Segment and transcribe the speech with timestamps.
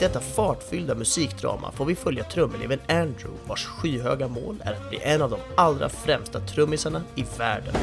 [0.00, 5.22] detta fartfyllda musikdrama får vi följa trumeleven Andrew vars skyhöga mål är att bli en
[5.22, 7.74] av de allra främsta trummisarna i världen.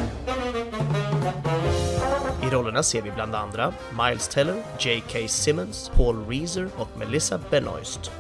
[2.44, 5.28] I rollerna ser vi bland andra Miles Teller, J.K.
[5.28, 8.12] Simmons, Paul Reeser och Melissa Benoist.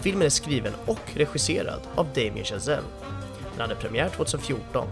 [0.00, 2.86] Filmen är skriven och regisserad av Damien Chazelle.
[3.52, 4.88] Den hade premiär 2014.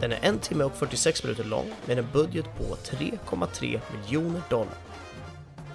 [0.00, 4.85] Den är en timme och 46 minuter lång med en budget på 3,3 miljoner dollar.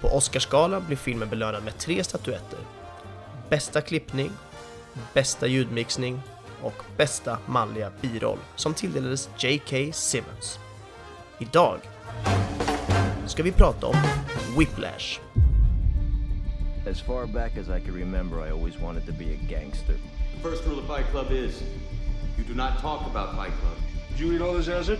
[0.02, 2.58] På Oscarsgalan blir filmen belönad med tre statyetter.
[3.50, 4.30] Bästa klippning,
[5.14, 6.20] bästa ljudmixning
[6.62, 9.92] och bästa manliga biroll som tilldelades J.K.
[9.92, 10.58] Simmons.
[11.38, 11.80] Idag
[13.26, 13.96] ska vi prata om
[14.58, 15.20] Whiplash.
[16.90, 19.94] As far back as I can remember, I always wanted to be a gangster.
[20.36, 21.62] The first rule of Fight Club is
[22.38, 23.76] you do not talk about Fight Club.
[24.08, 24.98] Did you eat all this acid?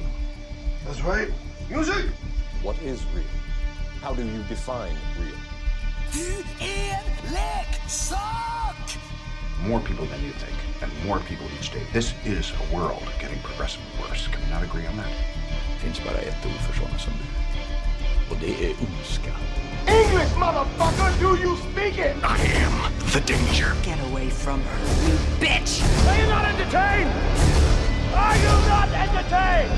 [0.87, 1.29] That's right.
[1.71, 2.05] Music!
[2.63, 3.42] What is real?
[4.03, 5.39] How do you define real?
[6.13, 7.01] Du är
[7.33, 8.99] leksak!
[9.69, 11.87] More people than you think, and more people each day.
[11.93, 14.27] This is a world getting progressively worse.
[14.27, 15.07] Can we not agree on that?
[15.07, 17.25] Det finns bara ett ord för sådana som du.
[18.35, 19.33] Och det är ondska.
[19.87, 21.21] English, motherfucker!
[21.21, 22.17] Do you speak it?
[22.25, 22.75] I am
[23.13, 23.73] the danger.
[23.85, 24.79] Get away from her,
[25.09, 25.83] you bitch!
[26.09, 27.11] Are you not entertained?
[28.15, 29.71] Are you not entertained?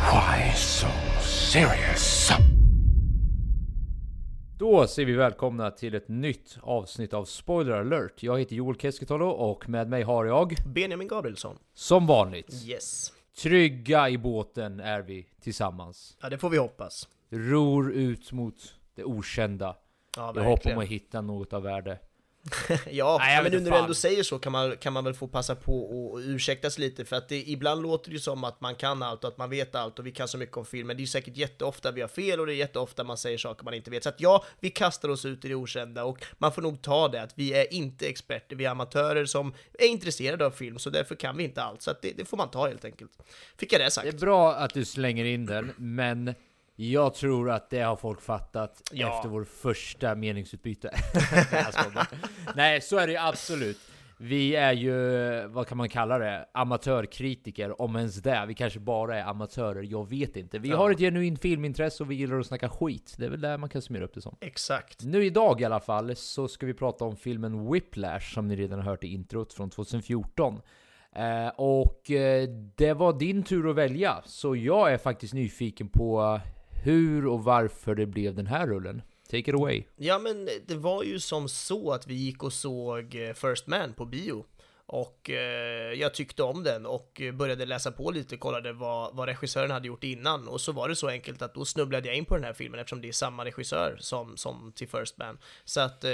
[0.00, 0.88] Why so
[1.20, 2.32] serious?
[4.60, 8.22] Då säger vi välkomna till ett nytt avsnitt av Spoiler alert.
[8.22, 11.58] Jag heter Joel Keskitalo och med mig har jag, Benjamin Gabrielsson.
[11.74, 13.12] som vanligt, Yes.
[13.42, 16.16] trygga i båten är vi tillsammans.
[16.22, 17.08] Ja, det får vi hoppas.
[17.30, 19.76] Ror ut mot det okända.
[20.16, 21.98] Ja, I hopp om att hitta något av värde.
[22.90, 25.28] Ja, Nej, men nu när du ändå säger så kan man, kan man väl få
[25.28, 28.60] passa på och, och ursäkta sig lite för att det, ibland låter det som att
[28.60, 30.86] man kan allt och att man vet allt och vi kan så mycket om film
[30.86, 33.64] men det är säkert jätteofta vi har fel och det är jätteofta man säger saker
[33.64, 34.02] man inte vet.
[34.02, 37.08] Så att ja, vi kastar oss ut i det okända och man får nog ta
[37.08, 40.90] det att vi är inte experter, vi är amatörer som är intresserade av film så
[40.90, 41.82] därför kan vi inte allt.
[41.82, 43.10] Så att det, det får man ta helt enkelt.
[43.56, 44.10] Fick jag det sagt?
[44.10, 46.34] Det är bra att du slänger in den, men
[46.88, 49.16] jag tror att det har folk fattat Ja.
[49.16, 50.90] efter vår första meningsutbyte.
[52.54, 53.78] Nej, så är det ju absolut.
[54.22, 54.96] Vi är ju,
[55.48, 58.44] vad kan man kalla det, amatörkritiker, om ens det.
[58.48, 60.58] Vi kanske bara är amatörer, jag vet inte.
[60.58, 60.76] Vi Ja.
[60.76, 63.14] har ett genuint filmintresse och vi gillar att snacka skit.
[63.18, 64.36] Det är väl där man kan summera upp det som.
[64.40, 65.04] Exakt.
[65.04, 68.78] Nu idag i alla fall så ska vi prata om filmen Whiplash som ni redan
[68.78, 70.60] har hört i introt från 2014.
[71.16, 76.40] Eh, och eh, det var din tur att välja, så jag är faktiskt nyfiken på
[76.82, 79.02] hur och varför det blev den här rullen.
[79.30, 79.84] Take it away.
[79.96, 83.92] Ja, men det var ju som så att vi gick och såg eh, First Man
[83.92, 84.44] på bio.
[84.92, 89.70] Och eh, jag tyckte om den och började läsa på lite, kollade vad, vad regissören
[89.70, 90.48] hade gjort innan.
[90.48, 92.80] Och så var det så enkelt att då snubblade jag in på den här filmen
[92.80, 95.38] eftersom det är samma regissör som, som till First Man.
[95.64, 96.10] Så att eh,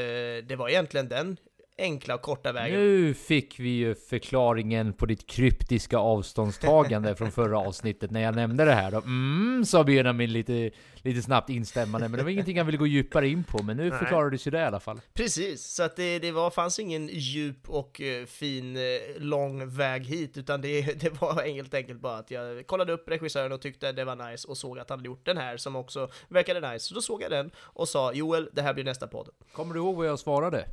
[0.46, 1.36] det var egentligen den
[1.78, 2.80] enkla och korta vägen.
[2.80, 8.64] Nu fick vi ju förklaringen på ditt kryptiska avståndstagande från förra avsnittet när jag nämnde
[8.64, 8.98] det här då.
[8.98, 13.28] Mm, sa Benjamin lite, lite snabbt instämmande, men det var ingenting han ville gå djupare
[13.28, 13.62] in på.
[13.62, 13.98] Men nu Nej.
[13.98, 15.00] förklarades ju det i alla fall.
[15.14, 18.82] Precis, så att det, det var, fanns ingen djup och eh, fin, eh,
[19.16, 23.52] lång väg hit, utan det, det var helt enkelt bara att jag kollade upp regissören
[23.52, 26.08] och tyckte det var nice och såg att han hade gjort den här som också
[26.28, 26.86] verkade nice.
[26.86, 29.28] Så då såg jag den och sa Joel, det här blir nästa podd.
[29.52, 30.68] Kommer du ihåg vad jag svarade?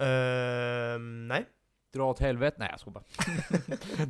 [0.00, 1.44] Ehm, nej.
[1.92, 2.56] Dra åt helvete?
[2.58, 3.02] Nej jag skojar.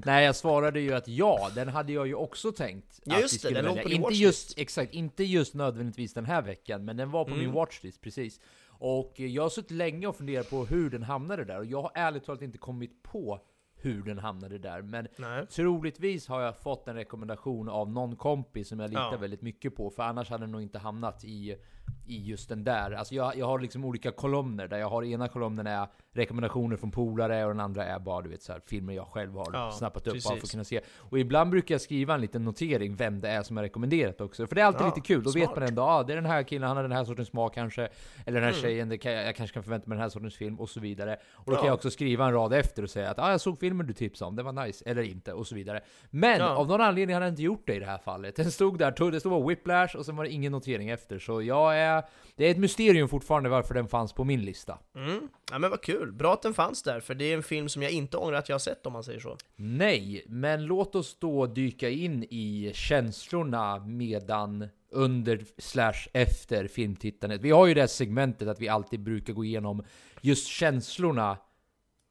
[0.07, 3.35] Nej jag svarade ju att ja, den hade jag ju också tänkt Ja, att just
[3.35, 3.97] vi det, skulle den låg välja.
[3.97, 7.45] Inte just, exakt, inte just nödvändigtvis den här veckan, men den var på Mm.
[7.45, 8.41] min watchlist, precis.
[8.79, 11.91] Och jag har suttit länge och funderat på hur den hamnade där, och jag har
[11.95, 13.41] ärligt talat inte kommit på
[13.77, 15.47] hur den hamnade där, men Nej.
[15.47, 19.17] troligtvis har jag fått en rekommendation av någon kompis som jag litar Ja.
[19.17, 21.57] väldigt mycket på, för annars hade den nog inte hamnat i,
[22.09, 22.91] i just den där.
[22.93, 26.91] Alltså jag, jag har liksom olika kolumner, där jag har ena kolumnen är rekommendationer från
[26.91, 29.71] polare, och den andra är bara du vet så här, filmer jag själv har Ja,
[29.73, 30.81] snappat upp bara för att kunna se.
[30.97, 34.47] Och ibland brukar jag skriva en liten notering vem det är som är rekommenderat också,
[34.47, 35.23] för det är alltid Ja, lite kul.
[35.23, 35.57] Då vet smart.
[35.59, 37.89] man ändå, ah, det är den här killen, han har den här sortens smak kanske,
[38.27, 38.63] eller den här Mm.
[38.63, 41.17] tjejen, kan, jag kanske kan förvänta mig den här sortens film, och så vidare.
[41.33, 41.57] Och då Ja.
[41.57, 43.93] kan jag också skriva en rad efter och säga att ah, jag såg filmen du
[43.93, 45.81] tipsade om, det var nice, eller inte, och så vidare.
[46.11, 48.37] Men av någon anledning hade jag inte gjort det i det här fallet.
[48.37, 51.19] Den stod där, det stod bara Whiplash, och sen var det ingen notering efter.
[51.19, 52.03] Så jag är...
[52.37, 54.79] Det är ett mysterium fortfarande varför den fanns på min lista.
[54.95, 55.29] Mm.
[55.51, 57.83] Ja men vad kul, bra att den fanns där, för det är en film som
[57.83, 59.37] jag inte ångrar att jag har sett om man säger så.
[59.57, 67.41] Nej, men låt oss då dyka in i känslorna medan under slash efter filmtittandet.
[67.41, 69.85] Vi har ju det här segmentet att vi alltid brukar gå igenom
[70.21, 71.37] just känslorna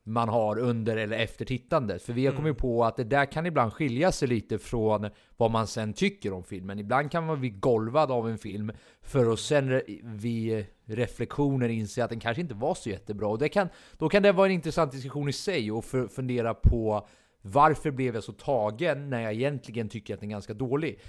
[0.07, 2.01] man har under eller efter tittandet.
[2.01, 5.51] För vi har kommit på att det där kan ibland skilja sig lite från vad
[5.51, 6.79] man sen tycker om filmen.
[6.79, 8.71] Ibland kan man bli golvad av en film
[9.01, 13.27] för att sen re- vid reflektioner inse att den kanske inte var så jättebra.
[13.27, 13.67] Och det kan,
[13.97, 17.07] då kan det vara en intressant diskussion i sig och för, fundera på
[17.41, 20.99] varför blev jag så tagen när jag egentligen tycker att den är ganska dålig.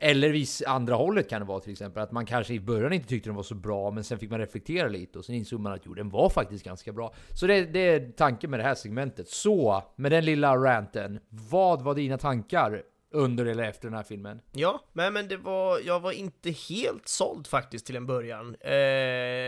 [0.00, 3.08] Eller vis andra hållet kan det vara till exempel, att man kanske i början inte
[3.08, 5.72] tyckte den var så bra, men sen fick man reflektera lite och sen insåg man
[5.72, 7.14] att jo, den var faktiskt ganska bra.
[7.34, 9.28] Så det, det är tanken med det här segmentet.
[9.28, 14.40] Så, med den lilla ranten, vad var dina tankar under eller efter den här filmen?
[14.52, 18.56] Ja, men, men det var, jag var inte helt såld faktiskt till en början.
[18.60, 18.70] Eh,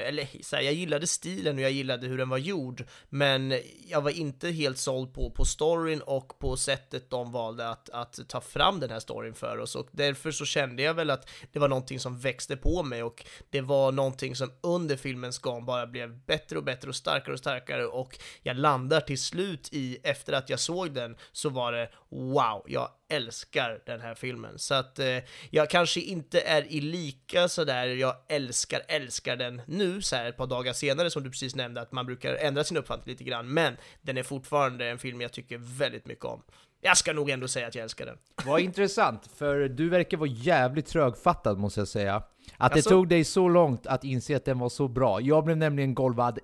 [0.09, 3.55] eller så här, jag gillade stilen och jag gillade hur den var gjord, men
[3.89, 8.29] jag var inte helt såld på, på storyn och på sättet de valde att, att
[8.29, 9.77] ta fram den här storyn för oss.
[9.77, 13.25] Och därför så kände jag väl att det var någonting som växte på mig och
[13.51, 17.39] det var någonting som under filmens gång bara blev bättre och bättre och starkare och
[17.39, 21.91] starkare och jag landar till slut i, efter att jag såg den, så var det
[22.09, 24.59] wow, jag älskar den här filmen.
[24.59, 25.19] Så att eh,
[25.51, 30.37] jag kanske inte är i lika sådär, jag älskar, älskar den nu så här ett
[30.37, 33.49] par dagar senare som du precis nämnde att man brukar ändra sin uppfattning lite grann,
[33.55, 36.43] men den är fortfarande en film jag tycker väldigt mycket om.
[36.81, 38.19] Jag ska nog ändå säga att jag älskar den.
[38.47, 42.15] Vad intressant, för du verkar vara jävligt trögfattad måste jag säga.
[42.17, 42.91] Att det Alltså?
[42.91, 45.21] tog dig så långt att inse att den var så bra.
[45.21, 46.39] Jag blev nämligen golvad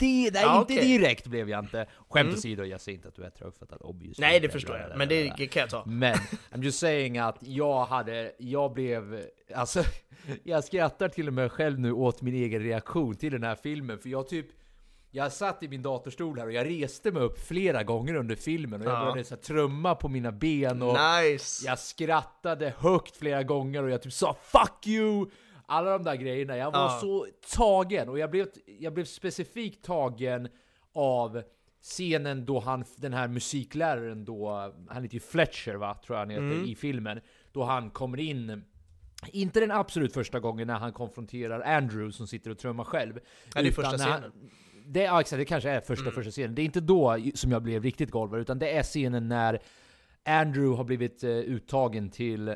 [0.00, 0.98] det, nej, Ja, inte okej.
[0.98, 1.86] direkt blev jag inte.
[2.08, 2.34] Skämt Mm.
[2.34, 4.22] åsido, jag säger inte att du är trögfattad obviously.
[4.26, 5.84] Nej, det förstår jag, men det kan jag ta.
[5.86, 6.14] Men,
[6.52, 9.20] I'm just saying att jag hade, jag blev,
[9.54, 9.84] alltså,
[10.44, 13.98] jag skrattar till och med själv nu åt min egen reaktion till den här filmen,
[13.98, 14.46] för jag typ
[15.12, 18.80] jag satt i min datorstol här och jag reste mig upp flera gånger under filmen
[18.80, 19.00] och jag Ja.
[19.00, 21.66] började så här, trumma på mina ben och Nice!
[21.66, 25.30] jag skrattade högt flera gånger och jag typ sa 'Fuck you!'
[25.70, 26.98] Alla de där grejerna, jag var Ja.
[27.00, 27.26] så
[27.56, 28.46] tagen och jag blev,
[28.80, 30.48] jag blev specifikt tagen
[30.94, 31.42] av
[31.82, 36.30] scenen då han, den här musikläraren då, han heter ju Fletcher va, tror jag han
[36.30, 36.64] heter Mm.
[36.64, 37.20] i filmen,
[37.52, 38.64] då han kommer in
[39.32, 43.20] inte den absolut första gången när han konfronterar Andrew som sitter och trummar själv.
[43.54, 44.50] Ja, det är första när han- scenen.
[44.86, 46.54] Det, ja, exakt, det kanske är första, första scenen.
[46.54, 49.62] Det är inte då som jag blev riktigt golvad, utan det är scenen när
[50.24, 52.54] Andrew har blivit eh, uttagen till,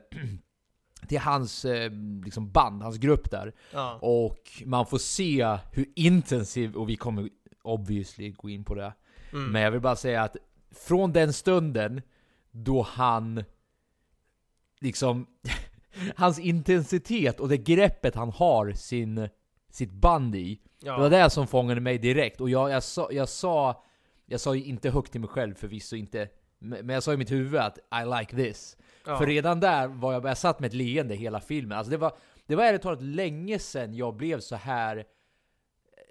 [1.09, 1.91] till hans eh,
[2.25, 3.53] liksom band, hans grupp där.
[3.73, 3.99] Ja.
[4.03, 7.29] Och man får se hur intensiv, och vi kommer
[7.63, 8.93] obviously gå in på det.
[9.33, 9.53] Mm.
[9.53, 10.37] Men jag vill bara säga att
[10.71, 12.03] från den stunden
[12.51, 13.45] då han
[14.81, 15.27] liksom
[16.17, 19.29] hans intensitet och det greppet han har sin,
[19.71, 20.61] sitt band i.
[20.83, 20.93] Ja.
[20.93, 22.41] Det var det som fångade mig direkt.
[22.41, 23.85] Och jag, jag, sa, jag sa,
[24.27, 26.29] jag sa inte högt till mig själv förvisso inte,
[26.59, 28.77] men jag sa i mitt huvud att I like this.
[29.07, 29.19] Ja.
[29.19, 31.79] För redan där var jag, jag satt med ett leende hela filmen.
[31.79, 32.13] Alltså det var,
[32.47, 34.97] det var ärligt talat länge sedan jag blev så här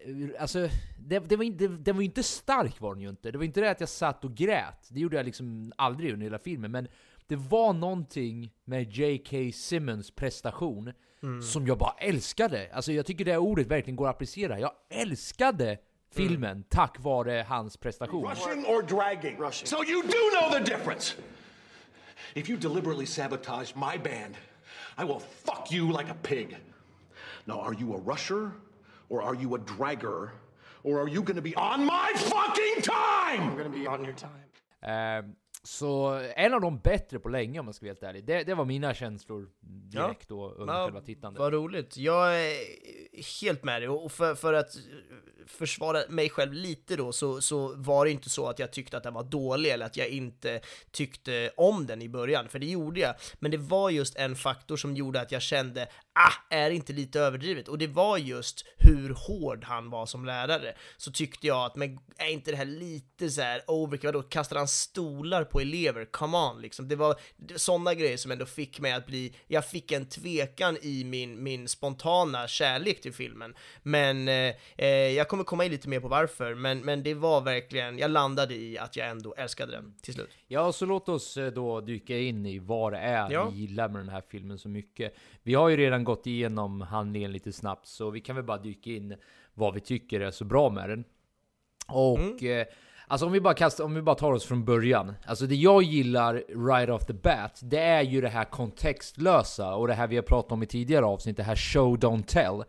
[0.06, 0.70] eh, Alltså,
[1.00, 3.32] det, det, var inte, det var ju inte stark var den ju inte.
[3.32, 4.88] Det var inte det att jag satt och grät.
[4.90, 6.72] Det gjorde jag liksom aldrig under hela filmen.
[6.72, 6.88] Men
[7.28, 9.38] det var någonting med J.K.
[9.54, 10.94] Simmons prestation
[11.44, 12.70] som jag bara älskade.
[12.74, 14.60] Alltså jag tycker det ordet verkligen går att applicera.
[14.60, 15.78] Jag älskade
[16.12, 18.30] filmen tack vare hans prestation.
[18.30, 19.38] Rushing or dragging?
[19.38, 19.68] Rushing.
[19.68, 21.16] So you do know the difference.
[22.36, 24.36] If you deliberately sabotage my band,
[24.98, 26.58] I will fuck you like a pig.
[27.46, 28.52] Now, are you a rusher
[29.10, 30.30] or are you a dragger?
[30.84, 33.50] Or are you gonna be on my fucking time?
[33.50, 34.50] I'm gonna be on your time.
[34.82, 38.26] Ehm, så en av de bättre på länge om man ska vara helt ärlig.
[38.26, 41.40] Det, det var mina känslor direkt då under Ja, själva tittandet.
[41.40, 41.98] Vad roligt.
[41.98, 42.56] Jag är
[43.42, 43.90] helt med dig.
[43.90, 44.76] Och för, för att
[45.48, 49.04] försvara mig själv lite då, så, så var det inte så att jag tyckte att
[49.04, 53.00] den var dålig eller att jag inte tyckte om den i början, för det gjorde
[53.00, 53.16] jag.
[53.40, 56.94] Men det var just en faktor som gjorde att jag kände, ah, är det inte
[56.94, 57.68] lite överdrivet?
[57.68, 60.76] Och det var just hur hård han var som lärare.
[60.98, 64.08] Så tyckte jag att, men är inte det här lite så här overkill?
[64.08, 66.06] Vadå, kastar han stolar på elever?
[66.06, 66.88] Come on, liksom.
[66.88, 67.16] Det var
[67.56, 71.68] sådana grejer som ändå fick mig att bli, jag fick en tvekan i min, min
[71.68, 73.56] spontana kärlek till filmen.
[73.84, 77.42] Men eh, eh, jag kommer komma in lite mer på varför, men, men det var
[77.42, 80.30] verkligen, jag landade i att jag ändå älskade den till slut.
[80.48, 83.50] Ja, så låt oss eh, då dyka in i vad det är Ja.
[83.50, 85.14] vi gillar med den här filmen så mycket.
[85.44, 88.90] Vi har ju redan gått igenom handlingen lite snabbt, så vi kan väl bara dyka
[88.90, 89.16] in
[89.54, 91.04] vad vi tycker är så bra med den.
[91.88, 92.66] Och eh,
[93.08, 95.14] alltså om vi bara kastar, om vi bara tar oss från början.
[95.26, 96.34] Alltså det jag gillar
[96.70, 100.24] right off the bat, det är ju det här kontextlösa och det här vi har
[100.24, 102.64] pratat om i tidigare avsnitt, det här show don't tell.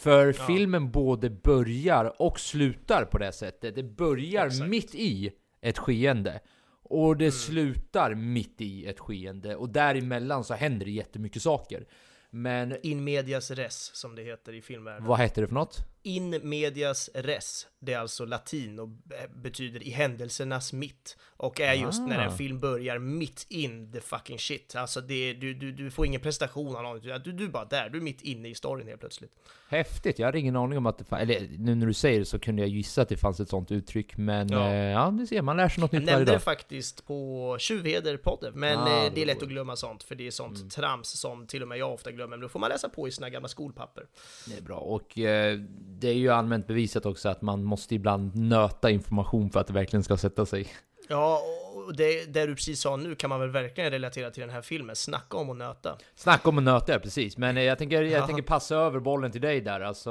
[0.00, 3.74] För filmen både börjar och slutar på det sättet.
[3.74, 4.70] Det börjar Exakt.
[4.70, 5.30] mitt i
[5.60, 6.40] ett skeende.
[6.82, 9.56] Och det slutar mitt i ett skeende.
[9.56, 11.86] Och däremellan så händer det jättemycket saker.
[12.30, 15.04] Men In medias res, som det heter i filmvärlden.
[15.04, 15.76] vad heter det för något?
[16.02, 18.88] In medias res, det är alltså latin och
[19.34, 21.16] betyder i händelsernas mitt.
[21.36, 22.06] Och är just ah.
[22.06, 24.76] när en film börjar mitt in the fucking shit.
[24.76, 27.88] Alltså det, du, du, du får ingen prestation av någon, du, du är bara där,
[27.88, 29.32] du är mitt inne i storyn helt plötsligt.
[29.68, 32.24] Häftigt, jag hade ingen aning om att det fanns, eller nu när du säger det
[32.24, 35.42] så kunde jag gissa att det fanns ett sånt uttryck, men ja, eh, ja ser,
[35.42, 36.12] man lär sig något nytt varje dag.
[36.12, 40.02] Jag nämnde det faktiskt på Tjuvheder-podden, men ah, eh, det är lätt att glömma sånt,
[40.02, 40.68] för det är sånt mm.
[40.70, 43.10] trams som till och med jag ofta glömmer, men då får man läsa på i
[43.10, 44.06] sina gamla skolpapper.
[44.46, 45.60] Det är bra, och eh,
[45.98, 49.72] det är ju allmänt bevisat också att man måste ibland nöta information för att det
[49.72, 50.66] verkligen ska sätta sig.
[51.08, 51.42] Ja,
[51.74, 54.62] och det, det du precis sa nu kan man väl verkligen relatera till den här
[54.62, 54.96] filmen.
[54.96, 55.98] Snacka om att nöta.
[56.14, 57.36] Snacka om att nöta, precis.
[57.36, 59.80] Men jag tänker, jag tänker passa över bollen till dig där.
[59.80, 60.10] Alltså,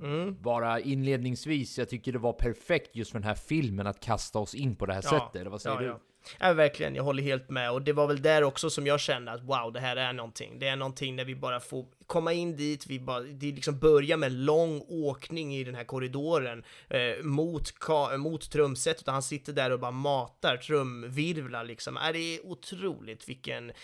[0.00, 0.42] mm.
[0.42, 4.54] bara inledningsvis, jag tycker det var perfekt just för den här filmen att kasta oss
[4.54, 5.50] in på det här ja, sättet.
[5.50, 5.86] Vad säger ja, du?
[5.86, 5.98] Ja.
[6.38, 7.70] Ja, verkligen, jag håller helt med.
[7.70, 10.58] Och det var väl där också som jag kände att wow, det här är någonting.
[10.58, 14.16] Det är någonting när vi bara får komma in dit, vi bara, det liksom börjar
[14.16, 17.72] med lång åkning i den här korridoren eh, mot,
[18.18, 21.96] mot trumsetet och han sitter där och bara matar trumvirvlar liksom.
[21.96, 23.74] Är det är otroligt vilken eh,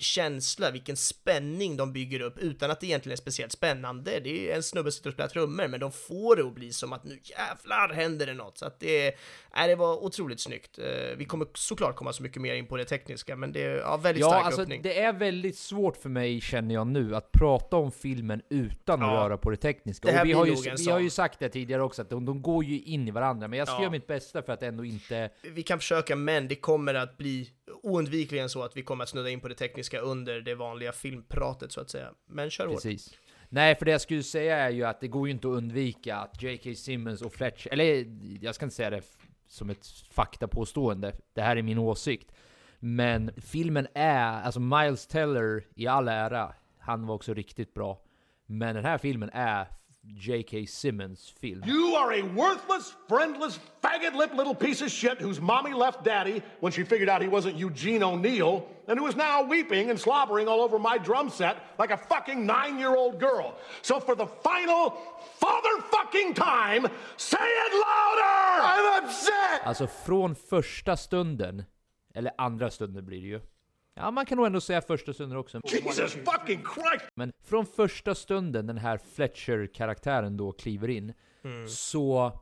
[0.00, 4.20] känsla, vilken spänning de bygger upp utan att det egentligen är speciellt spännande.
[4.20, 6.72] Det är en snubbe som sitter och spelar trummor, men de får det att bli
[6.72, 8.58] som att nu jävlar händer det något.
[8.58, 10.78] Så att det, äh, det var otroligt snyggt.
[10.78, 13.62] Eh, vi kommer så såklart komma så mycket mer in på det tekniska, men det
[13.62, 14.82] är ja, väldigt ja, stark alltså, öppning.
[14.82, 19.10] Det är väldigt svårt för mig, känner jag nu, att prata om filmen utan att
[19.10, 20.12] röra på det tekniska.
[20.12, 22.42] Det och vi, har ju, vi har ju sagt det tidigare också, att de, de
[22.42, 23.80] går ju in i varandra, men jag ska ja.
[23.80, 25.30] göra mitt bästa för att ändå inte...
[25.42, 27.50] Vi kan försöka, men det kommer att bli
[27.82, 31.72] oundvikligen så att vi kommer att snudda in på det tekniska under det vanliga filmpratet,
[31.72, 32.08] så att säga.
[32.28, 33.10] Men kör Precis.
[33.10, 33.20] Hårt.
[33.48, 36.16] Nej, för det jag skulle säga är ju att det går ju inte att undvika
[36.16, 36.74] att J.K.
[36.74, 38.06] Simmons och Fletcher, eller
[38.44, 39.02] jag ska inte säga det
[39.48, 41.12] som ett faktapåstående.
[41.34, 42.32] Det här är min åsikt.
[42.78, 48.00] Men filmen är, alltså Miles Teller i all ära, han var också riktigt bra.
[48.46, 49.66] Men den här filmen är
[50.14, 50.66] J.K.
[50.66, 51.62] Simmons film.
[51.64, 56.72] You are a worthless, friendless, faggot-lipped little piece of shit whose mommy left daddy when
[56.72, 60.60] she figured out he wasn't Eugene O'Neill, and who is now weeping and slobbering all
[60.60, 63.54] over my drum set like a fucking nine-year-old girl.
[63.82, 64.96] So for the final
[65.38, 66.86] father-fucking time,
[67.16, 68.62] say it louder!
[68.62, 69.62] I'm upset!
[69.64, 71.64] Alltså från första stunden,
[72.14, 73.40] eller andra stunden blir det ju,
[73.98, 75.60] Ja, man kan nog ändå säga första stunden också.
[75.64, 77.04] Jesus fucking Christ!
[77.14, 81.12] Men från första stunden den här Fletcher-karaktären då kliver in,
[81.44, 81.68] mm.
[81.68, 82.32] så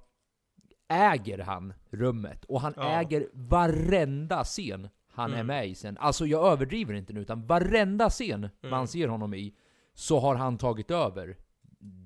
[0.88, 2.44] äger han rummet.
[2.44, 3.00] Och han ja.
[3.00, 5.40] äger varenda scen han mm.
[5.40, 5.99] är med i sen.
[5.99, 8.70] Alltså jag överdriver inte nu, utan varenda scen mm.
[8.70, 9.54] man ser honom i,
[9.94, 11.37] så har han tagit över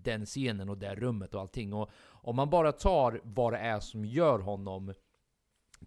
[0.02, 1.72] den scenen och det rummet och allting.
[1.72, 4.94] Och om man bara tar vad det är som gör honom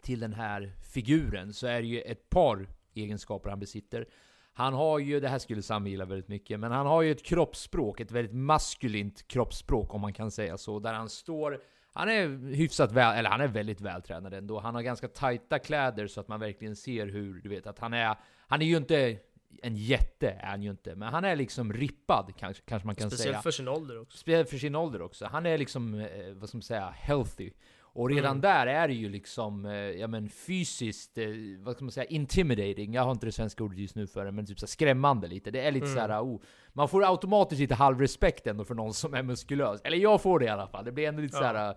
[0.02, 4.06] till den här figuren, så är det ju ett par egenskaper han besitter.
[4.54, 7.24] Han har ju, det här skulle Sam gilla väldigt mycket, men han har ju ett
[7.24, 11.62] kroppsspråk, ett väldigt maskulint kroppsspråk om man kan säga så, där han står
[11.94, 14.60] han är hyfsat väl, eller han är väldigt vältränad ändå.
[14.60, 17.94] Han har ganska tajta kläder så att man verkligen ser hur, du vet, att han
[17.94, 18.16] är...
[18.48, 19.18] Han är ju inte
[19.62, 20.96] en jätte, är han ju inte.
[20.96, 23.42] Men han är liksom rippad, kanske, kanske man kan Speciellt säga.
[23.42, 24.18] Speciellt för sin ålder också.
[24.18, 25.26] Speciellt för sin ålder också.
[25.26, 27.52] Han är liksom, eh, vad ska man säga, healthy.
[27.94, 28.42] Och redan mm.
[28.42, 31.28] där är det ju liksom, eh, ja men fysiskt, eh,
[31.60, 32.94] vad ska man säga, intimidating.
[32.94, 35.52] Jag har inte det svenska ordet just nu för det, men typ så skrämmande lite.
[35.52, 35.96] Det är lite mm.
[35.96, 36.42] såhär, oh,
[36.74, 39.82] man får automatiskt lite halvrespekt ändå för någon som är muskulös.
[39.84, 40.86] Eller jag får det i alla fall.
[40.86, 41.42] Det blir ändå lite ja.
[41.42, 41.76] såhär,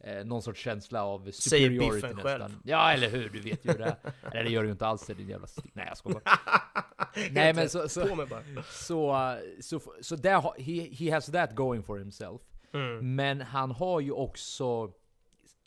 [0.00, 2.22] eh, någon sorts känsla av superiority Säger nästan.
[2.22, 2.58] Själv.
[2.64, 3.28] Ja, eller hur?
[3.28, 3.96] Du vet ju det.
[4.32, 6.22] Eller det gör du ju inte alls, din jävla Nej, jag skojar
[7.30, 8.26] Nej men så, så, så,
[8.70, 12.40] så, så, så där, he, he has that going for himself.
[12.74, 13.14] Mm.
[13.14, 14.92] Men han har ju också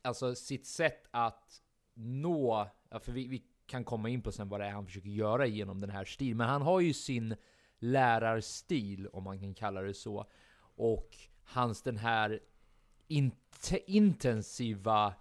[0.05, 1.61] alltså sitt sätt att
[1.93, 2.67] nå,
[2.99, 5.81] för vi, vi kan komma in på sen vad det är han försöker göra genom
[5.81, 7.35] den här stilen, men han har ju sin
[7.79, 10.25] lärarstil, om man kan kalla det så,
[10.75, 11.09] och
[11.43, 12.39] hans den här
[13.07, 15.13] int intensiva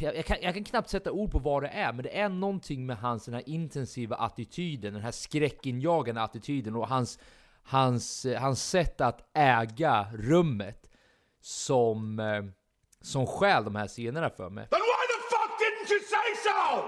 [0.00, 2.28] jag, jag, kan, jag, kan, knappt sätta ord på vad det är, men det är
[2.28, 7.18] någonting med hans den här intensiva attityden, den här skräckinjagande attityden och hans,
[7.62, 10.90] hans, hans sätt att äga rummet
[11.40, 12.44] som eh,
[13.08, 14.66] som stjäl de här scenerna för mig.
[14.70, 16.84] Then why the fuck didn't you say so?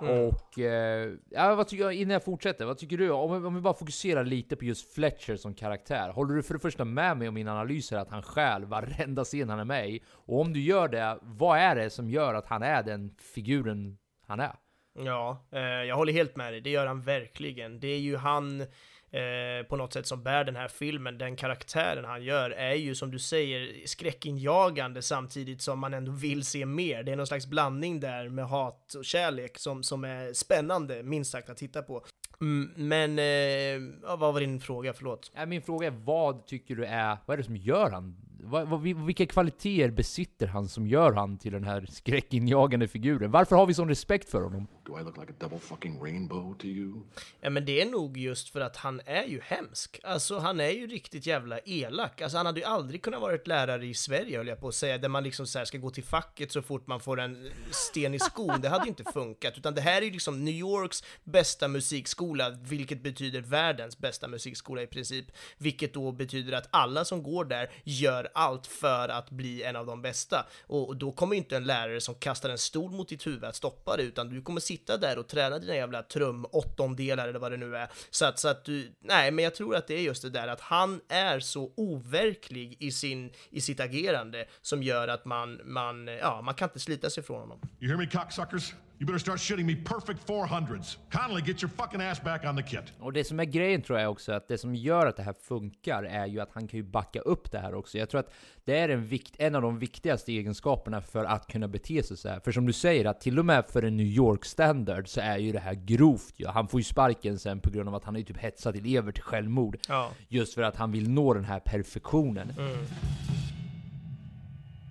[0.00, 0.28] Mm.
[0.28, 3.10] Och, eh, ja, vad tycker jag, innan jag fortsätter, vad tycker du?
[3.10, 6.08] Om, om vi bara fokuserar lite på just Fletcher som karaktär.
[6.08, 9.24] Håller du för det första med mig om min analys här att han stjäl varenda
[9.24, 10.02] scen han är med i?
[10.08, 13.98] Och om du gör det, vad är det som gör att han är den figuren
[14.26, 14.54] han är?
[14.98, 16.60] Ja, eh, jag håller helt med dig.
[16.60, 17.80] Det gör han verkligen.
[17.80, 18.66] Det är ju han
[19.14, 22.94] eh, på något sätt som bär den här filmen, den karaktären han gör, är ju
[22.94, 27.02] som du säger skräckinjagande samtidigt som man ändå vill se mer.
[27.02, 31.32] Det är någon slags blandning där med hat och kärlek som, som är spännande, minst
[31.32, 32.04] sagt, att titta på.
[32.40, 34.92] Mm, men, eh, vad var din fråga?
[34.92, 35.32] Förlåt.
[35.46, 38.16] Min fråga är, vad tycker du är, vad är det som gör han
[38.46, 43.30] vad, vad, vilka kvaliteter besitter han som gör han till den här skräckinjagande figuren?
[43.30, 44.66] Varför har vi sån respekt för honom?
[44.86, 47.00] Do I look like a double fucking rainbow to you?
[47.40, 50.00] Ja, men det är nog just för att han är ju hemsk.
[50.02, 52.20] Alltså, han är ju riktigt jävla elak.
[52.20, 54.98] Alltså, han hade ju aldrig kunnat vara lärare i Sverige, höll jag på att säga,
[54.98, 58.14] där man liksom så här ska gå till facket så fort man får en sten
[58.14, 58.60] i skon.
[58.60, 62.50] Det hade ju inte funkat, utan det här är ju liksom New Yorks bästa musikskola,
[62.50, 65.26] vilket betyder världens bästa musikskola i princip,
[65.58, 69.86] vilket då betyder att alla som går där gör allt för att bli en av
[69.86, 70.46] de bästa.
[70.66, 73.44] Och, och då kommer ju inte en lärare som kastar en stol mot ditt huvud
[73.44, 77.38] att stoppa det, utan du kommer sitta där och träna dina jävla trum åttondelar eller
[77.38, 77.88] vad det nu är.
[78.10, 80.48] Så att, så att du, nej, men jag tror att det är just det där
[80.48, 86.06] att han är så overklig i, sin, i sitt agerande som gör att man, man,
[86.06, 87.60] ja, man kan inte slita sig från honom.
[87.80, 88.74] You hear me, cocksuckers?
[88.98, 90.96] You better start shitting me perfect 400s.
[91.10, 92.92] Connolly, get your fucking ass back on the kit.
[93.00, 95.34] Och det som är grejen tror jag också, att det som gör att det här
[95.42, 97.98] funkar är ju att han kan ju backa upp det här också.
[97.98, 98.32] Jag tror att
[98.64, 102.28] det är en, vikt, en av de viktigaste egenskaperna för att kunna bete sig så
[102.28, 102.40] här.
[102.40, 105.38] För som du säger, att till och med för en New York standard så är
[105.38, 106.46] ju det här grovt ju.
[106.46, 109.22] Han får ju sparken sen på grund av att han ju typ hetsat elever till
[109.22, 109.78] självmord.
[109.88, 110.10] Ja.
[110.28, 112.50] Just för att han vill nå den här perfektionen.
[112.58, 112.86] Mm.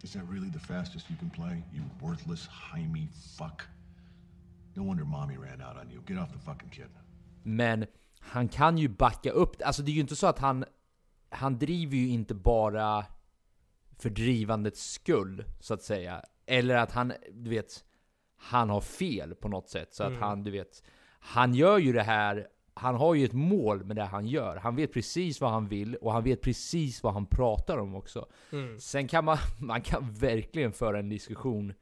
[0.04, 3.08] Is that really the fastest you can play, you worthless, hymie
[3.38, 3.62] fuck?
[4.74, 6.01] No wonder mommy ran out on you.
[6.08, 6.89] Get off the fucking kid.
[7.44, 7.86] Men
[8.20, 10.65] han kan ju backa upp Alltså det är ju inte så att han...
[11.30, 13.06] Han driver ju inte bara
[14.00, 16.24] för drivandets skull, så att säga.
[16.46, 17.84] Eller att han, du vet,
[18.38, 19.94] han har fel på något sätt.
[19.94, 20.22] Så att Mm.
[20.22, 20.84] han, du vet,
[21.20, 24.56] han gör ju det här, han har ju ett mål med det han gör.
[24.56, 28.27] Han vet precis vad han vill och han vet precis vad han pratar om också.
[28.51, 28.80] Mm.
[28.80, 31.74] Sen kan man, man kan verkligen föra en diskussion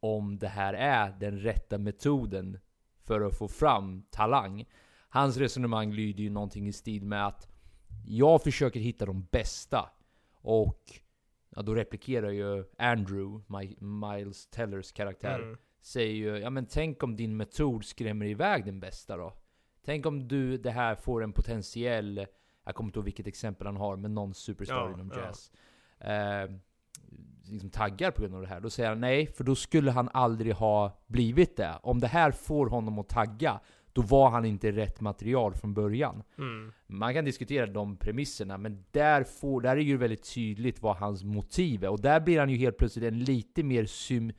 [0.00, 2.58] om det här är den rätta metoden
[3.04, 4.64] för att få fram talang.
[5.08, 7.48] Hans resonemang lyder ju någonting i stil med att
[8.06, 9.90] jag försöker hitta de bästa.
[10.34, 10.82] Och
[11.56, 15.56] ja, då replikerar ju Andrew, My, Miles Tellers karaktär, Mm.
[15.80, 19.32] säger ju ja men tänk om din metod skrämmer iväg den bästa då?
[19.84, 22.26] Tänk om du det här får en potentiell,
[22.64, 25.20] jag kommer inte ihåg vilket exempel han har, men någon superstar Ja, inom ja.
[25.20, 25.52] jazz.
[25.98, 26.56] Eh,
[27.44, 28.60] liksom taggar på grund av det här.
[28.60, 31.78] Då säger han nej, för då skulle han aldrig ha blivit det.
[31.82, 33.60] Om det här får honom att tagga,
[33.92, 36.22] då var han inte rätt material från början.
[36.38, 36.72] Mm.
[36.86, 41.24] Man kan diskutera de premisserna, men där, får, där är ju väldigt tydligt vad hans
[41.24, 41.88] motiv är.
[41.88, 44.32] Och där blir han ju helt plötsligt en lite mer sym,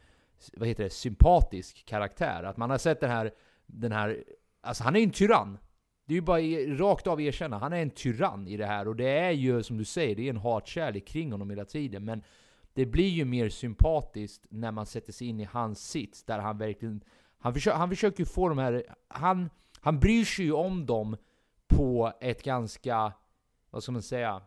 [0.54, 2.44] vad heter det, sympatisk karaktär.
[2.44, 3.32] Att man har sett den här,
[3.66, 4.24] den här
[4.62, 5.58] alltså han är ju en tyrann.
[6.06, 6.42] Det är ju bara
[6.90, 8.88] rakt av erkänna, han är en tyrann i det här.
[8.88, 12.06] Och det är ju som du säger, det är en hatkärlek kring honom hela tiden.
[12.06, 12.24] Men
[12.74, 16.58] det blir ju mer sympatiskt när man sätter sig in i hans sits, där han
[16.58, 17.04] verkligen...
[17.40, 18.84] Han, försöker, han försöker ju få de här...
[19.08, 19.50] Han,
[19.82, 21.18] han bryr sig ju om dem
[21.68, 23.14] på ett ganska,
[23.70, 24.42] vad ska man säga,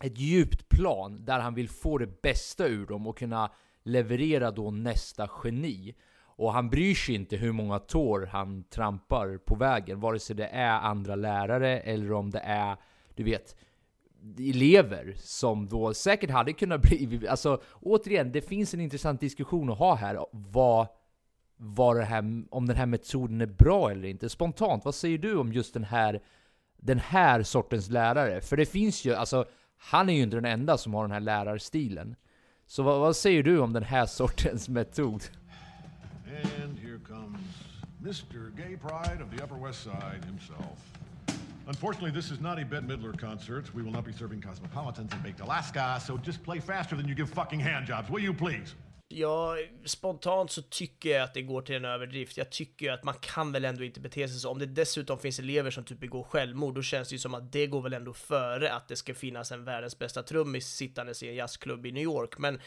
[0.00, 3.50] ett djupt plan där han vill få det bästa ur dem och kunna
[3.82, 5.94] leverera då nästa geni.
[6.20, 10.46] Och han bryr sig inte hur många tår han trampar på vägen, vare sig det
[10.46, 12.76] är andra lärare eller om det är,
[13.14, 13.56] du vet,
[14.38, 17.28] elever som då säkert hade kunnat bli...
[17.28, 20.26] Alltså återigen, det finns en intressant diskussion att ha här.
[20.32, 20.86] Vad,
[21.56, 24.28] vad det här, om den här metoden är bra eller inte.
[24.28, 26.22] Spontant, vad säger du om just den här,
[26.76, 28.40] den här sortens lärare?
[28.40, 29.44] För det finns ju, alltså,
[29.76, 32.16] han är ju inte den enda som har den här lärarstilen.
[32.66, 35.24] Så vad, vad säger du om den här sortens metod?
[36.62, 37.40] And here comes
[38.00, 38.50] Mr.
[38.56, 40.97] Gay Pride of the Upper West Side himself.
[41.68, 43.74] Unfortunately, this is not a Bette Midler concert.
[43.74, 47.14] We will not be serving cosmopolitans in baked Alaska, so just play faster than you
[47.14, 48.74] give fucking handjobs, will you please?
[49.10, 52.36] Ja, spontant så tycker jag att det går till en överdrift.
[52.36, 54.50] Jag tycker ju att man kan väl ändå inte bete sig så.
[54.50, 57.52] Om det dessutom finns elever som typ begår självmord, då känns det ju som att
[57.52, 61.28] det går väl ändå före att det ska finnas en världens bästa trummis sittandes i
[61.28, 62.38] en jazzklubb i New York.
[62.38, 62.60] Men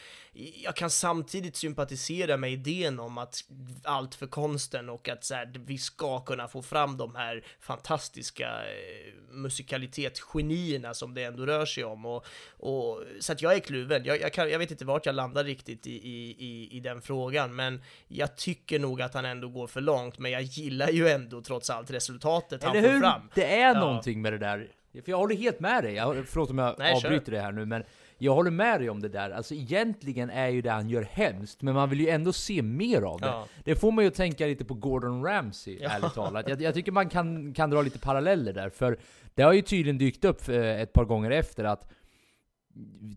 [0.64, 3.44] jag kan samtidigt sympatisera med idén om att
[3.84, 8.48] allt för konsten och att så här, vi ska kunna få fram de här fantastiska
[8.48, 12.06] eh, musikalitetsgenierna som det ändå rör sig om.
[12.06, 14.04] Och, och, så att jag är kluven.
[14.04, 17.00] Jag, jag, kan, jag vet inte vart jag landar riktigt i, i, i, i den
[17.02, 20.18] frågan, men jag tycker nog att han ändå går för långt.
[20.18, 23.00] Men jag gillar ju ändå trots allt resultatet han Eller får hur?
[23.00, 23.20] fram.
[23.34, 23.80] Det är Ja.
[23.80, 24.68] någonting med det där.
[25.04, 25.94] För jag håller helt med dig.
[25.94, 27.08] Jag, förlåt om jag Nej, kör.
[27.08, 27.82] avbryter det här nu, men
[28.18, 29.30] jag håller med dig om det där.
[29.30, 33.02] Alltså egentligen är ju det han gör hemskt, men man vill ju ändå se mer
[33.02, 33.26] av det.
[33.26, 33.46] Ja.
[33.64, 35.90] Det får mig att tänka lite på Gordon Ramsay, Ja.
[35.90, 36.48] ärligt talat.
[36.48, 38.96] Jag, jag tycker man kan, kan dra lite paralleller där, för
[39.34, 41.88] det har ju tydligen dykt upp eh, ett par gånger efter att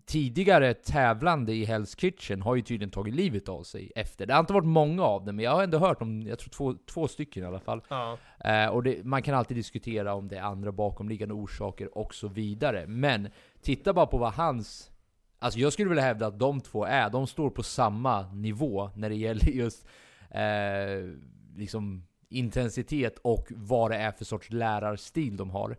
[0.05, 4.25] tidigare tävlande i Hell's Kitchen har ju tydligen tagit livet av sig efter.
[4.25, 6.49] Det har inte varit många av dem, men jag har ändå hört om, jag tror
[6.49, 7.81] två, två stycken i alla fall.
[7.89, 8.17] Ja.
[8.39, 12.27] Eh, och det, man kan alltid diskutera om det är andra bakomliggande orsaker och så
[12.27, 12.87] vidare.
[12.87, 13.29] Men
[13.61, 14.91] titta bara på vad hans...
[15.39, 19.09] Alltså jag skulle vilja hävda att de två är, de står på samma nivå när
[19.09, 19.85] det gäller just
[20.29, 21.15] eh,
[21.55, 25.77] liksom intensitet och vad det är för sorts lärarstil de har.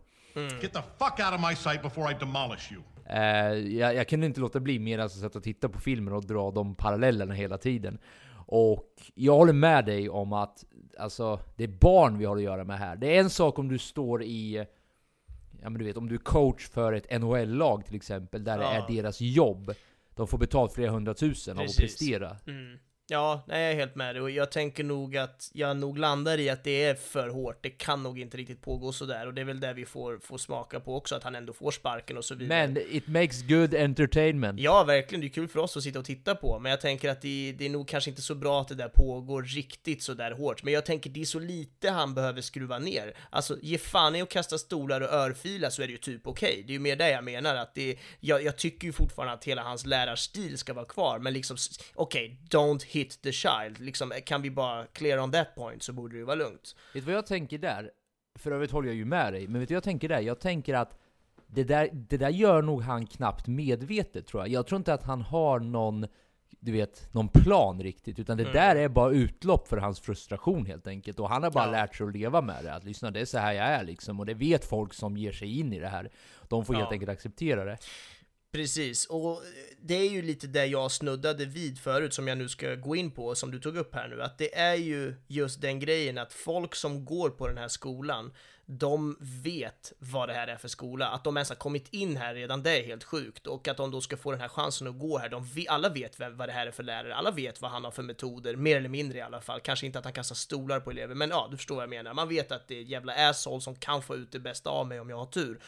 [0.61, 2.81] Get the fuck out of my sight before I demolish you.
[3.09, 6.13] Eh, jag, jag kunde inte låta bli mer än att sätta och titta på filmen
[6.13, 7.99] och dra de parallellerna hela tiden.
[8.49, 10.65] Och jag håller med dig om att
[10.99, 12.95] alltså, det är barn vi har att göra med här.
[12.95, 14.65] Det är en sak om du står i,
[15.61, 18.63] ja men du vet, om du är coach för ett NHL-lag till exempel, där det
[18.63, 18.71] Ja.
[18.87, 19.73] är deras jobb.
[20.15, 22.37] De får betalt flera hundratusen av att prestera.
[22.47, 22.77] Mm.
[23.09, 24.21] Ja, nej, jag är helt med dig.
[24.21, 27.63] Och jag tänker nog att jag nog landar i att det är för hårt.
[27.63, 29.27] Det kan nog inte riktigt pågå sådär.
[29.27, 31.71] Och det är väl det vi får, får smaka på också, att han ändå får
[31.71, 32.67] sparken och så vidare.
[32.67, 34.59] Men it makes good entertainment.
[34.59, 35.21] Ja, verkligen.
[35.21, 37.55] Det är kul för oss att sitta och titta på, men jag tänker att det,
[37.57, 40.63] det är nog kanske inte så bra att det där pågår riktigt så där hårt.
[40.63, 43.17] Men jag tänker det är så lite han behöver skruva ner.
[43.29, 46.63] Alltså, ge fan i att kasta stolar och örfila så är det ju typ okej.
[46.67, 49.43] Det är ju mer det jag menar, att det jag, jag tycker ju fortfarande att
[49.43, 51.57] hela hans lärarstil ska vara kvar, men liksom,
[51.95, 53.79] okej, don't hit the child.
[53.79, 56.75] Liksom, kan vi bara clear on that point så borde det ju vara lugnt.
[56.93, 57.91] Vet du vad jag tänker där?
[58.35, 60.19] För övrigt håller jag ju med dig, men vet du vad jag tänker där?
[60.19, 60.97] Jag tänker att
[61.47, 64.49] det där, det där gör nog han knappt medvetet tror jag.
[64.49, 66.07] Jag tror inte att han har någon,
[66.59, 68.53] du vet, någon plan riktigt, utan det Mm.
[68.53, 71.19] där är bara utlopp för hans frustration helt enkelt.
[71.19, 71.71] Och han har bara Ja.
[71.71, 72.73] lärt sig att leva med det.
[72.73, 74.19] Att lyssna, det är så här jag är liksom.
[74.19, 76.09] Och det vet folk som ger sig in i det här.
[76.47, 76.91] De får helt Ja.
[76.93, 77.77] enkelt acceptera det.
[78.57, 79.41] Precis, och
[79.81, 83.11] det är ju lite det jag snuddade vid förut som jag nu ska gå in
[83.11, 86.33] på, som du tog upp här nu, att det är ju just den grejen att
[86.33, 88.33] folk som går på den här skolan,
[88.69, 91.07] de vet vad det här är för skola.
[91.07, 93.47] Att de ens har kommit in här redan, det är helt sjukt.
[93.47, 96.19] Och att de då ska få den här chansen att gå här, de, alla vet
[96.19, 98.77] vem, vad det här är för lärare, alla vet vad han har för metoder, mer
[98.77, 99.59] eller mindre i alla fall.
[99.59, 102.13] Kanske inte att han kastar stolar på elever, men ja, du förstår vad jag menar.
[102.13, 104.87] Man vet att det är ett jävla asshole som kan få ut det bästa av
[104.87, 105.59] mig om jag har tur.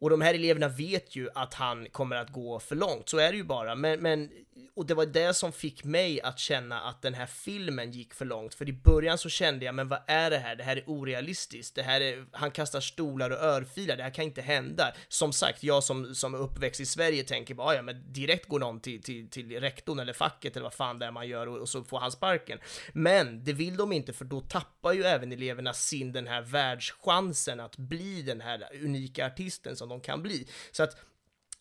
[0.00, 3.30] Och de här eleverna vet ju att han kommer att gå för långt, så är
[3.30, 3.74] det ju bara.
[3.74, 4.30] Men, men
[4.74, 8.24] och det var det som fick mig att känna att den här filmen gick för
[8.24, 8.54] långt.
[8.54, 10.56] För i början så kände jag, men vad är det här?
[10.56, 11.74] Det här är orealistiskt.
[11.74, 14.92] Det här är, han kastar stolar och örfilar, det här kan inte hända.
[15.08, 18.48] Som sagt, jag som, som är uppväxt i Sverige tänker bara, ah, ja men direkt
[18.48, 21.46] går någon till, till, till rektorn eller facket eller vad fan det är man gör
[21.46, 22.58] och, och så får han sparken.
[22.92, 27.60] Men det vill de inte för då tappar ju även eleverna sin den här världschansen
[27.60, 30.48] att bli den här unika artisten som de kan bli.
[30.72, 30.96] Så att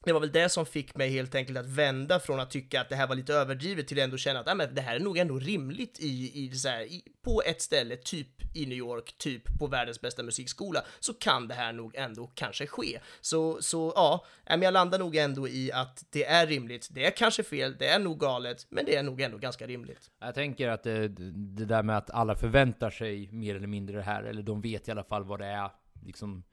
[0.08, 2.90] det var väl det som fick mig helt enkelt att vända från att tycka att
[2.90, 5.00] det här var lite överdrivet till att ändå känna att "Nej, men det här är
[5.00, 9.16] nog ändå rimligt i, i, så här, i, på ett ställe, typ i New York,
[9.18, 13.00] typ på världens bästa musikskola, så kan det här nog ändå kanske ske.
[13.22, 16.88] Så, så ja, men jag landar nog ändå i att det är rimligt.
[16.92, 20.12] Det är kanske fel, det är nog galet, men det är nog ändå ganska rimligt.
[20.20, 23.96] Jag tänker att eh, det, det där med att alla förväntar sig mer eller mindre
[23.98, 25.72] det här, eller de vet i alla fall vad det är,
[26.06, 26.44] liksom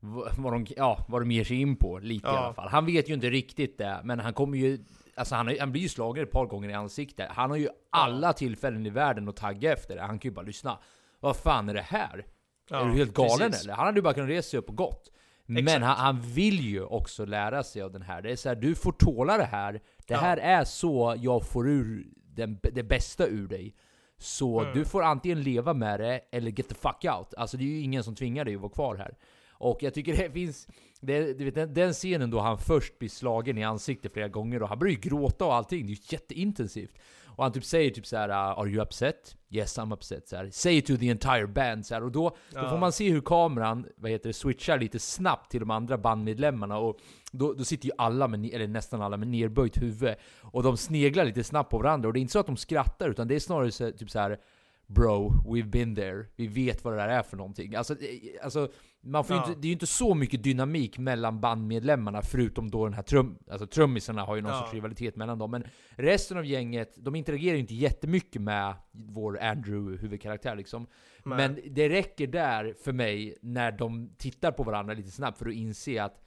[0.00, 2.38] vad de, ja, vad de ger sig in på, lite i Ja.
[2.38, 2.68] alla fall.
[2.68, 4.78] Han vet ju inte riktigt det, men han kommer ju...
[5.14, 7.28] Alltså han, han blir ju slagen ett par gånger i ansiktet.
[7.30, 10.00] Han har ju alla tillfällen i världen att tagga efter det.
[10.02, 10.78] Han kan ju bara lyssna.
[11.20, 12.26] Vad fan är det här?
[12.70, 13.64] Ja, är du helt galen precis.
[13.64, 13.74] eller?
[13.74, 15.12] Han hade ju bara kunnat resa sig upp och gått.
[15.46, 15.84] Men Exakt.
[15.84, 18.22] han, han vill ju också lära sig av den här.
[18.22, 19.72] Det är så här, du får tåla det här.
[19.72, 20.18] Det Ja.
[20.20, 23.74] här är så jag får ur den, det bästa ur dig.
[24.18, 24.74] Så Mm.
[24.74, 27.34] du får antingen leva med det, eller get the fuck out.
[27.34, 29.14] Alltså det är ju ingen som tvingar dig att vara kvar här.
[29.60, 30.68] Och jag tycker det finns...
[31.00, 34.62] Det, du vet, den, den scenen då han först blir slagen i ansiktet flera gånger
[34.62, 35.86] och han börjar ju gråta och allting.
[35.86, 36.94] Det är ju jätteintensivt.
[37.24, 39.36] Och han typ säger typ så här: uh, Are you upset?
[39.50, 40.28] Yes I'm upset.
[40.28, 41.86] Så här, Say it to the entire band.
[41.86, 42.70] Så här, och då, då Ja.
[42.70, 46.78] får man se hur kameran vad heter det, switchar lite snabbt till de andra bandmedlemmarna.
[46.78, 46.98] Och
[47.32, 50.14] då, då sitter ju alla, med, eller nästan alla, med nerböjt huvud.
[50.40, 52.08] Och de sneglar lite snabbt på varandra.
[52.08, 54.18] Och det är inte så att de skrattar, utan det är snarare så, typ så
[54.18, 54.38] här.
[54.86, 56.26] Bro, we've been there.
[56.36, 57.74] Vi vet vad det där är för någonting.
[57.74, 58.08] Alltså, eh,
[58.42, 58.68] alltså
[59.02, 59.46] man får Ja.
[59.48, 63.38] inte, det är ju inte så mycket dynamik mellan bandmedlemmarna, förutom då den här trum,
[63.50, 64.58] alltså trummisarna har ju någon Ja.
[64.58, 65.50] sorts rivalitet mellan dem.
[65.50, 70.86] Men resten av gänget, de interagerar ju inte jättemycket med vår Andrew, huvudkaraktär liksom.
[71.24, 71.36] Nej.
[71.38, 75.54] Men det räcker där för mig, när de tittar på varandra lite snabbt, för att
[75.54, 76.20] inse att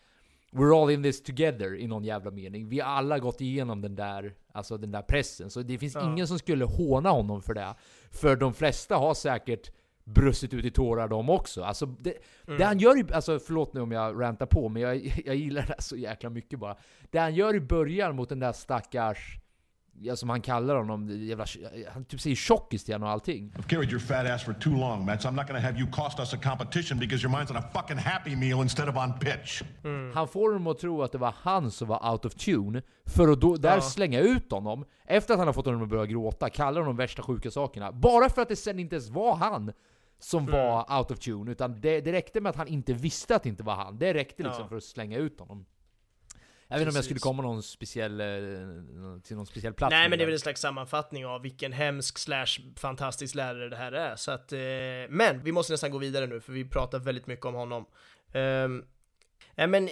[0.52, 2.70] We're all in this together i någon jävla mening.
[2.70, 5.50] Vi har alla gått igenom den där, alltså den där pressen.
[5.50, 6.12] Så det finns Ja.
[6.12, 7.76] ingen som skulle håna honom för det.
[8.12, 9.72] För de flesta har säkert
[10.06, 11.64] brustit ut i tårar de också.
[11.64, 12.14] Alltså det,
[12.48, 12.58] Mm.
[12.60, 15.66] det han gör i, alltså förlåt nu om jag rantar på, men jag, jag gillar
[15.68, 16.76] det så jäkla mycket bara.
[17.12, 19.38] Det han gör i början mot den där stackars,
[20.00, 21.46] ja som han kallar honom, jävla,
[21.94, 23.54] han typ säger tjockis till honom och allting.
[23.58, 25.26] I've carried your fat ass for too long, Mets.
[25.26, 27.98] I'm not gonna have you cost us a competition because your mind's on a fucking
[27.98, 29.62] happy meal instead of on pitch.
[30.14, 33.28] Han får dem att tro att det var han som var out of tune, för
[33.32, 33.82] att då, där Ja.
[33.82, 37.04] slänga ut honom, efter att han har fått honom att börja gråta, kallar honom de
[37.04, 37.92] värsta sjuka sakerna.
[37.92, 39.72] Bara för att det sen inte ens var han
[40.24, 43.44] som var out of tune, utan det, det räckte med att han inte visste att
[43.44, 44.00] det inte var han.
[44.00, 44.70] Det räckte liksom Ja.
[44.70, 45.66] för att slänga ut honom.
[46.68, 48.28] Jag vet inte om jag skulle komma någon speciell, eh,
[49.24, 49.92] till någon speciell plats.
[49.92, 53.76] Nej men det är väl en slags sammanfattning av vilken hemsk slash fantastisk lärare det
[53.76, 54.16] här är.
[54.16, 54.60] Så att, eh,
[55.10, 57.86] men vi måste nästan gå vidare nu för vi pratar väldigt mycket om honom.
[58.34, 58.86] Um,
[59.56, 59.90] nej men,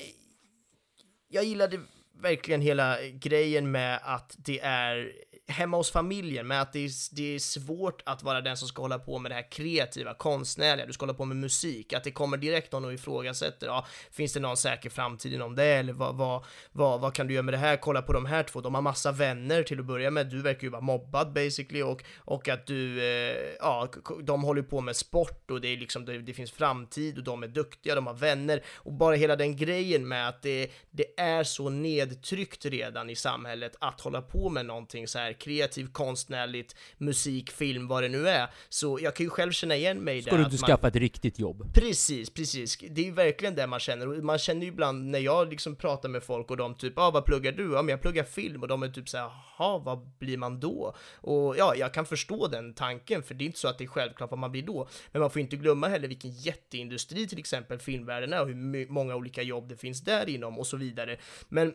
[1.27, 1.79] jag gillade
[2.21, 5.11] verkligen hela grejen med att det är
[5.51, 8.81] hemma hos familjen, med att det är, det är svårt att vara den som ska
[8.81, 12.11] hålla på med det här kreativa, konstnärliga, du ska hålla på med musik, att det
[12.11, 16.15] kommer direkt någon och ifrågasätter, ja, finns det någon säker framtid inom det, eller vad,
[16.15, 18.75] vad, vad, vad kan du göra med det här, kolla på de här två, de
[18.75, 22.49] har massa vänner till att börja med, du verkar ju vara mobbad basically, och, och
[22.49, 23.87] att du, eh, ja,
[24.23, 27.43] de håller på med sport och det är liksom, det, det finns framtid och de
[27.43, 31.43] är duktiga, de har vänner, och bara hela den grejen med att det, det är
[31.43, 37.51] så nedtryckt redan i samhället att hålla på med någonting så här kreativt, konstnärligt, musik,
[37.51, 38.49] film, vad det nu är.
[38.69, 40.37] Så jag kan ju själv känna igen mig i Ska det.
[40.37, 41.73] du att inte skaffa ett riktigt jobb?
[41.73, 42.77] Precis, precis.
[42.77, 44.07] Det är ju verkligen det man känner.
[44.07, 47.07] Och man känner ju ibland när jag liksom pratar med folk och de typ, ja
[47.07, 47.73] ah, vad pluggar du?
[47.73, 50.59] Ja men jag pluggar film och de är typ så här, jaha vad blir man
[50.59, 50.95] då?
[51.13, 53.87] Och ja, jag kan förstå den tanken för det är inte så att det är
[53.87, 54.87] självklart vad man blir då.
[55.11, 59.15] Men man får inte glömma heller vilken jätteindustri till exempel filmvärlden är och hur många
[59.15, 61.17] olika jobb det finns där inom och så vidare.
[61.49, 61.73] Men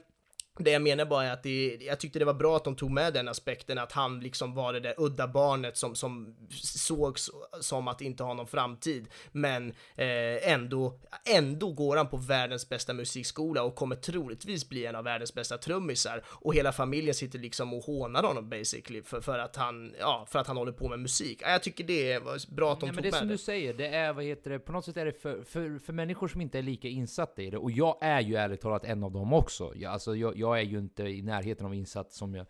[0.62, 2.90] det jag menar bara är att det, jag tyckte det var bra att de tog
[2.90, 7.88] med den aspekten att han liksom var det där udda barnet som, som sågs som
[7.88, 9.06] att inte ha någon framtid.
[9.32, 10.98] Men eh, ändå,
[11.34, 15.58] ändå går han på världens bästa musikskola och kommer troligtvis bli en av världens bästa
[15.58, 16.24] trummisar.
[16.28, 20.38] Och hela familjen sitter liksom och hånar honom basically för, för, att, han, ja, för
[20.38, 21.38] att han håller på med musik.
[21.42, 23.28] Ja, Jag tycker det var bra att de Nej, men tog det är med som
[23.28, 23.34] det.
[23.34, 25.92] du säger, det är, vad heter det, på något sätt är det för, för, för
[25.92, 29.04] människor som inte är lika insatta i det, och jag är ju ärligt talat en
[29.04, 29.72] av dem också.
[29.76, 32.46] Jag, alltså, jag, jag är ju inte i närheten av insatt som, jag,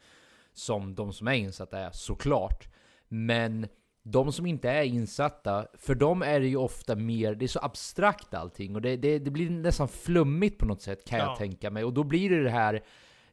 [0.53, 2.69] som de som är insatta är, såklart.
[3.09, 3.67] Men
[4.03, 7.61] de som inte är insatta, för dem är det ju ofta mer, det är så
[7.63, 11.25] abstrakt allting, och det, det, det blir nästan flummigt på något sätt kan Ja.
[11.25, 11.85] jag tänka mig.
[11.85, 12.83] Och då blir det det här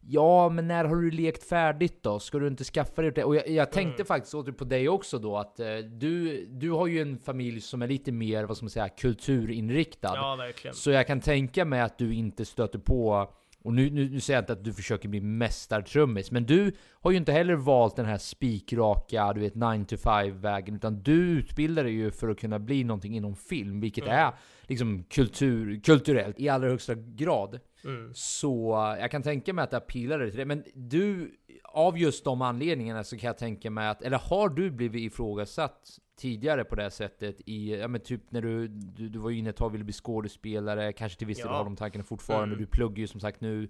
[0.05, 2.19] Ja, men när har du lekt färdigt då?
[2.19, 3.23] Ska du inte skaffa dig det?
[3.23, 4.05] Och jag, jag tänkte Mm.
[4.05, 7.81] faktiskt åter på dig också då att eh, du, du har ju en familj som
[7.81, 10.11] är lite mer, vad ska man säga, kulturinriktad.
[10.15, 10.75] Ja, verkligen.
[10.75, 13.29] Så jag kan tänka mig att du inte stöter på
[13.63, 16.71] och nu, nu, nu säger jag inte att du försöker bli mästartrummis, men du
[17.01, 21.03] har ju inte heller valt den här spikraka, du vet 9 to 5 vägen, utan
[21.03, 24.17] du utbildar dig ju för att kunna bli någonting inom film, vilket Mm.
[24.19, 24.33] är
[24.67, 27.59] liksom kultur, kulturellt i allra högsta grad.
[27.85, 28.11] Mm.
[28.13, 30.45] Så eh, jag kan tänka mig att det appealar dig till det.
[30.45, 31.31] Men du,
[31.63, 35.99] av just de anledningarna så kan jag tänka mig att, eller har du blivit ifrågasatt
[36.19, 39.37] tidigare på det här sättet i, ja men typ när du, du, du var ju
[39.37, 41.53] inne ett tag och ville bli skådespelare, kanske till viss del Ja.
[41.57, 42.59] har de tankarna fortfarande, Mm.
[42.59, 43.69] du pluggar ju som sagt nu.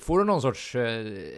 [0.00, 0.82] Får du någon sorts, eh,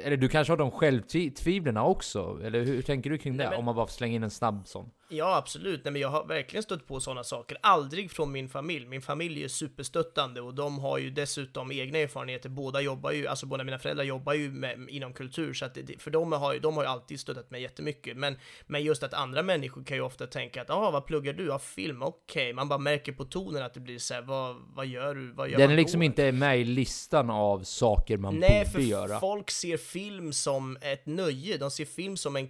[0.07, 2.41] eller du kanske har de självtvivlen också?
[2.45, 3.45] Eller hur tänker du kring det?
[3.45, 4.91] Nej, men- Om man bara slänga in en snabb sån.
[5.09, 5.85] Ja, absolut.
[5.85, 7.57] Nej, men jag har verkligen stött på sådana saker.
[7.63, 8.87] Aldrig från min familj.
[8.87, 12.49] Min familj är superstöttande och de har ju dessutom egna erfarenheter.
[12.49, 16.03] Båda jobbar ju, alltså båda mina föräldrar jobbar ju med, inom kultur, så att det,
[16.03, 18.17] för de har, de har ju alltid stöttat mig jättemycket.
[18.17, 18.37] Men,
[18.67, 21.47] men just att andra människor kan ju ofta tänka att, ja, vad pluggar du?
[21.47, 22.53] Ja, film, okej.
[22.53, 25.33] Man bara märker på tonen att det blir så här, vad, vad gör du?
[25.33, 26.05] Vad gör Den är liksom då?
[26.07, 29.21] inte med i listan av saker man Nej, borde för göra.
[29.21, 31.57] folk ser film som ett nöje.
[31.59, 32.49] De ser film som en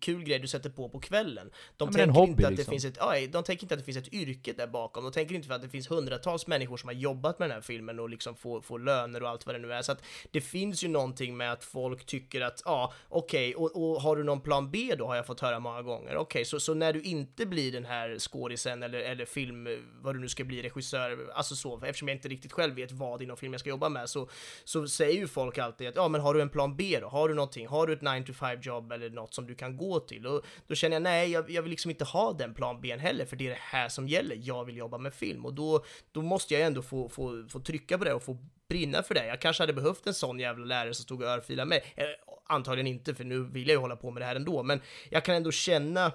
[0.00, 1.50] kul grej du sätter på på kvällen.
[1.76, 2.72] De Ja, tänker hobby, inte att det liksom.
[2.72, 5.04] finns ett, ja, de tänker inte att det finns ett yrke där bakom.
[5.04, 7.62] De tänker inte för att det finns hundratals människor som har jobbat med den här
[7.62, 9.82] filmen och liksom får, får löner och allt vad det nu är.
[9.82, 14.02] Så att det finns ju någonting med att folk tycker att, ja, okej, och, och
[14.02, 16.16] har du någon plan B då har jag fått höra många gånger.
[16.16, 19.68] Okej, så, så när du inte blir den här skådisen eller, eller film,
[20.00, 23.22] vad du nu ska bli, regissör, alltså så, eftersom jag inte riktigt själv vet vad
[23.22, 24.28] inom film jag ska jobba med, så,
[24.64, 27.08] så säger ju folk alltid att, ja men har du en plan B då?
[27.08, 27.66] Har du någonting?
[27.68, 30.26] Har du ett 9 to 5 jobb eller något som du kan gå till?
[30.26, 33.24] Och då känner jag, nej, jag, jag vill liksom inte ha den plan B heller,
[33.24, 34.36] för det är det här som gäller.
[34.40, 37.98] Jag vill jobba med film och då, då måste jag ändå få, få, få trycka
[37.98, 39.26] på det och få brinna för det.
[39.26, 41.82] Jag kanske hade behövt en sån jävla lärare som stod och örfilade mig.
[41.96, 42.04] Eh,
[42.46, 45.24] antagligen inte, för nu vill jag ju hålla på med det här ändå, men jag
[45.24, 46.12] kan ändå känna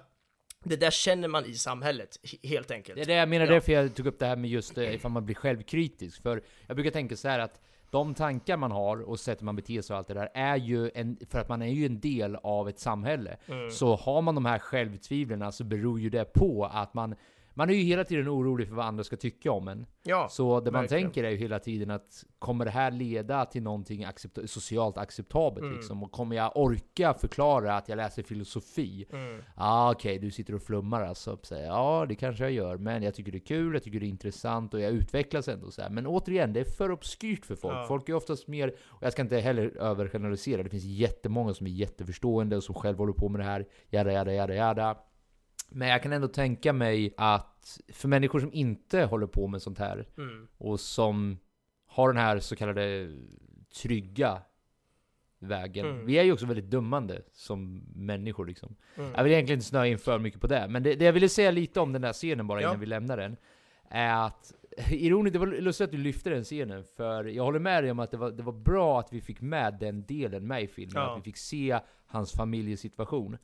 [0.63, 2.95] det där känner man i samhället, he- helt enkelt.
[2.95, 3.52] Det är det jag menar, Ja.
[3.54, 6.22] därför jag tog upp det här med just eh, ifall man blir självkritisk.
[6.22, 9.82] För jag brukar tänka så här att de tankar man har och sättet man beter
[9.82, 12.36] sig och allt det där är ju en, för att man är ju en del
[12.36, 13.38] av ett samhälle.
[13.47, 13.71] Mm.
[13.71, 17.15] Så har man de här självtvivlen så beror ju det på att man
[17.60, 19.86] man är ju hela tiden orolig för vad andra ska tycka om en.
[20.04, 21.04] Ja, så det man verkligen.
[21.04, 25.63] tänker är ju hela tiden att kommer det här leda till någonting accepta- socialt acceptabelt
[25.63, 25.76] Mm.
[25.76, 26.04] liksom?
[26.04, 29.06] Och kommer jag orka förklara att jag läser filosofi?
[29.10, 29.41] Ja, Mm.
[29.56, 31.38] ah, okej, du sitter och flummar alltså.
[31.41, 34.00] Så här, Ja, det kanske jag gör, men jag tycker det är kul, jag tycker
[34.00, 35.89] det är intressant och jag utvecklas ändå så här.
[35.89, 37.76] Men återigen, det är för obskyrt för folk.
[37.76, 37.86] Ja.
[37.88, 41.72] Folk är oftast mer, och jag ska inte heller övergeneralisera, det finns jättemånga som är
[41.72, 44.98] jätteförstående och som själv håller på med det här, jada, jada, jada, jada.
[45.69, 49.79] Men jag kan ändå tänka mig att för människor som inte håller på med sånt
[49.79, 50.47] här Mm.
[50.58, 51.38] och som
[51.88, 53.12] har den här så kallade
[53.82, 54.41] trygga
[55.39, 55.86] vägen.
[55.86, 56.05] Mm.
[56.05, 58.75] Vi är ju också väldigt dömande som människor liksom.
[58.95, 59.12] Mm.
[59.15, 61.29] Jag vill egentligen inte snöa in för mycket på det, men det, det jag ville
[61.29, 62.67] säga lite om den där scenen bara Ja.
[62.69, 63.38] innan vi lämnar den,
[63.89, 64.53] är att
[64.91, 67.99] Ironiskt, det var lustigt att du lyfte den scenen, för jag håller med dig om
[67.99, 70.93] att det var, det var bra att vi fick med den delen med i filmen,
[70.95, 71.12] Ja.
[71.12, 73.38] att vi fick se hans familjesituation.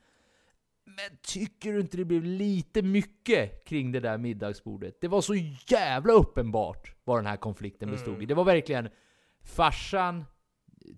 [0.87, 5.01] Men tycker du inte det blev lite mycket kring det där middagsbordet?
[5.01, 5.35] Det var så
[5.67, 8.21] jävla uppenbart vad den här konflikten bestod Mm.
[8.21, 8.25] i.
[8.25, 8.89] Det var verkligen
[9.43, 10.25] farsan,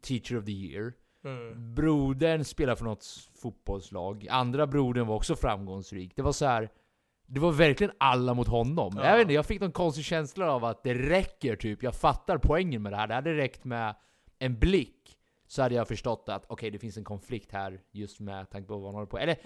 [0.02, 1.76] teacher of the year, Mm.
[1.76, 3.06] brodern spelar för något
[3.42, 6.16] fotbollslag, andra brodern var också framgångsrik.
[6.16, 6.70] Det var så här.
[7.30, 8.94] Det var verkligen alla mot honom.
[8.96, 9.06] Ja.
[9.06, 12.38] Jag, vet inte, jag fick någon konstig känsla av att det räcker typ, jag fattar
[12.38, 13.08] poängen med det här.
[13.08, 13.96] Det hade räckt med
[14.40, 14.97] en blick
[15.48, 18.78] så hade jag förstått att okej, det finns en konflikt här just med tanke på
[18.78, 19.38] vad han håller på Eller, eh,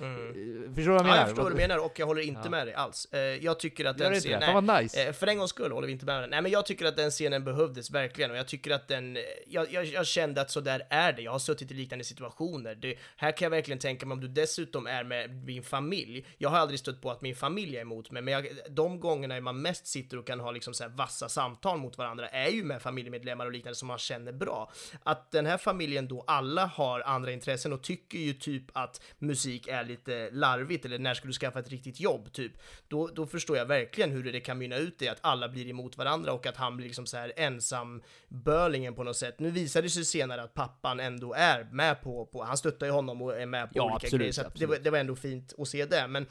[0.76, 1.16] förstår du vad jag menar?
[1.16, 2.50] Ja, jag förstår vad du menar och jag håller inte Ja.
[2.50, 3.06] med dig alls.
[3.12, 4.42] Eh, Jag tycker att den scenen...
[4.42, 5.08] Fan vad nice.
[5.08, 6.30] Eh, För en gångs skull håller vi inte med den.
[6.30, 9.72] Nej men jag tycker att den scenen behövdes verkligen och jag tycker att den, jag,
[9.74, 11.22] jag, jag kände att så där är det.
[11.22, 12.76] Jag har suttit i liknande situationer.
[12.76, 16.26] Det, här kan jag verkligen tänka mig om du dessutom är med din familj.
[16.38, 19.42] Jag har aldrig stött på att min familj är emot mig, men jag, de gångerna
[19.42, 22.64] man mest sitter och kan ha liksom så här vassa samtal mot varandra är ju
[22.64, 24.72] med familjemedlemmar och liknande som man känner bra.
[25.04, 29.68] Att den här familjen då alla har andra intressen och tycker ju typ att musik
[29.68, 32.52] är lite larvigt eller när ska du skaffa ett riktigt jobb typ.
[32.88, 35.98] Då, då förstår jag verkligen hur det kan mynna ut i att alla blir emot
[35.98, 39.40] varandra och att han blir liksom så här ensam börlingen på något sätt.
[39.40, 42.92] Nu visade det sig senare att pappan ändå är med på, på han stöttar ju
[42.92, 45.16] honom och är med på Ja, olika absolut, grejer så det, var, det var ändå
[45.16, 46.08] fint att se det.
[46.08, 46.28] Men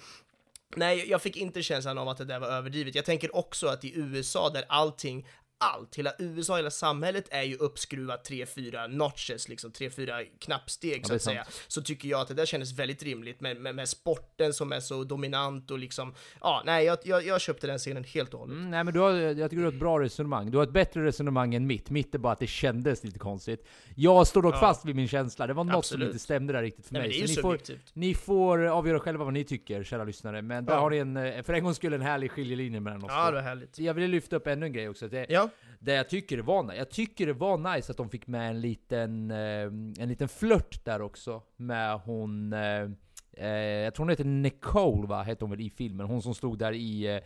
[0.76, 2.94] Nej, jag fick inte känslan av att det där var överdrivet.
[2.94, 5.26] Jag tänker också att i USA där allting
[5.60, 11.14] allt, hela USA, hela samhället är ju uppskruvat 3-4 notches, liksom 3-4 knappsteg Ja, så
[11.14, 11.44] att säga.
[11.68, 14.80] Så tycker jag att det där kändes väldigt rimligt med, med, med sporten som är
[14.80, 18.56] så dominant och liksom, ja, nej, jag, jag, jag köpte den scenen helt och hållet.
[18.56, 20.50] Mm, nej men du har, jag tycker du har ett bra resonemang.
[20.50, 21.90] Du har ett bättre resonemang än mitt.
[21.90, 23.66] Mitt är bara att det kändes lite konstigt.
[23.94, 24.58] Jag står dock Ja.
[24.60, 25.46] fast vid min känsla.
[25.46, 26.04] Det var något Absolut.
[26.06, 27.08] som inte stämde där riktigt för Nej, mig.
[27.08, 30.04] men det är ju Så ni, får, ni får avgöra själva vad ni tycker, kära
[30.04, 30.42] lyssnare.
[30.42, 30.80] Men där Ja.
[30.80, 33.32] har ni en, eh, för en gångs skull en härlig skiljelinje mellan oss Ja, det
[33.32, 33.78] var härligt.
[33.78, 35.08] Jag ville lyfta upp ännu en grej också.
[35.08, 36.76] Det, Ja det jag tycker det var nice.
[36.76, 39.64] Jag tycker det var nice att de fick med en liten, eh,
[40.02, 41.42] en liten flört där också.
[41.56, 42.90] Med hon, eh,
[43.32, 45.22] eh, jag tror hon heter Nicole va?
[45.22, 46.06] Hette hon väl i filmen?
[46.06, 47.20] Hon som stod där i,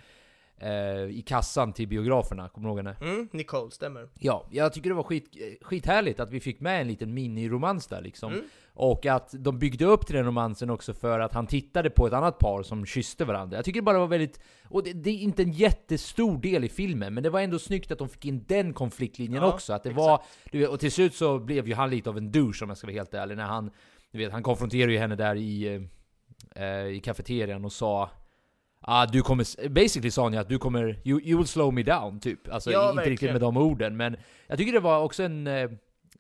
[0.59, 2.49] eh, eh, i kassan till biograferna.
[2.49, 2.97] Kommer du ihåg henne?
[3.01, 4.09] Mm, Nicole, stämmer.
[4.19, 7.87] Ja, jag tycker det var skit, eh, skithärligt att vi fick med en liten miniromans
[7.87, 8.33] där liksom.
[8.33, 8.45] Mm.
[8.77, 12.13] Och att de byggde upp till den romansen också för att han tittade på ett
[12.13, 13.57] annat par som kysste varandra.
[13.57, 14.41] Jag tycker det bara var väldigt...
[14.69, 17.93] Och det, det är inte en jättestor del i filmen, men det var ändå snyggt
[17.93, 19.73] att de fick in den konfliktlinjen Ja, också.
[19.73, 20.23] Att det var...
[20.53, 22.87] Du och till slut så blev ju han lite av en douche om jag ska
[22.87, 23.71] vara helt ärlig, när han...
[24.11, 25.89] Du vet, han konfronterade ju henne där i,
[26.55, 28.11] eh, i kafeterian och sa
[28.87, 32.21] Ah, du kommer, basically sa ju att du kommer, you, you will slow me down,
[32.21, 32.53] typ.
[32.53, 33.33] Alltså Ja, inte riktigt verkligen.
[33.35, 34.17] med de orden, men
[34.47, 35.71] jag tycker det var också en, eh,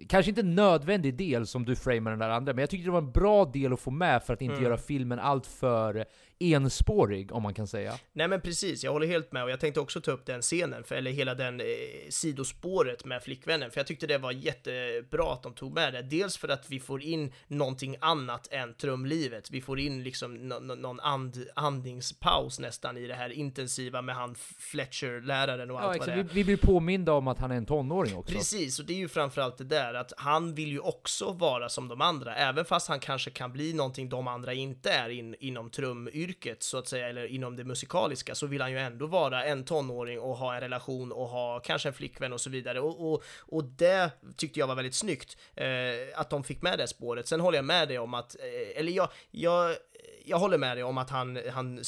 [0.08, 2.90] kanske inte en nödvändig del som du framar den där andra, men jag tyckte det
[2.90, 4.64] var en bra del att få med för att inte Mm.
[4.64, 6.04] göra filmen allt för
[6.38, 7.94] enspårig, om man kan säga.
[8.12, 10.84] Nej men precis, jag håller helt med och jag tänkte också ta upp den scenen,
[10.84, 11.66] för, eller hela den eh,
[12.08, 16.02] sidospåret med flickvännen, för jag tyckte det var jättebra att de tog med det.
[16.02, 20.60] Dels för att vi får in någonting annat än trumlivet, vi får in liksom nå-
[20.60, 25.86] nå- någon and, andningspaus nästan i det här intensiva med han Fletcher-läraren och Ja, allt
[25.86, 26.14] vad exakt.
[26.16, 26.22] det är.
[26.24, 28.34] Vi, vi blir påminda om att han är en tonåring också.
[28.34, 31.88] Precis, och det är ju framförallt det där att han vill ju också vara som
[31.88, 35.70] de andra, även fast han kanske kan bli någonting de andra inte är in, inom
[35.70, 39.64] trumyrket så att säga, eller inom det musikaliska, så vill han ju ändå vara en
[39.64, 42.80] tonåring och ha en relation och ha kanske en flickvän och så vidare.
[42.80, 45.66] Och, och, och det tyckte jag var väldigt snyggt, eh,
[46.14, 47.28] att de fick med det spåret.
[47.28, 49.76] Sen håller jag med dig om att, eh, eller jag, jag
[50.26, 51.82] jag håller med dig om att han, han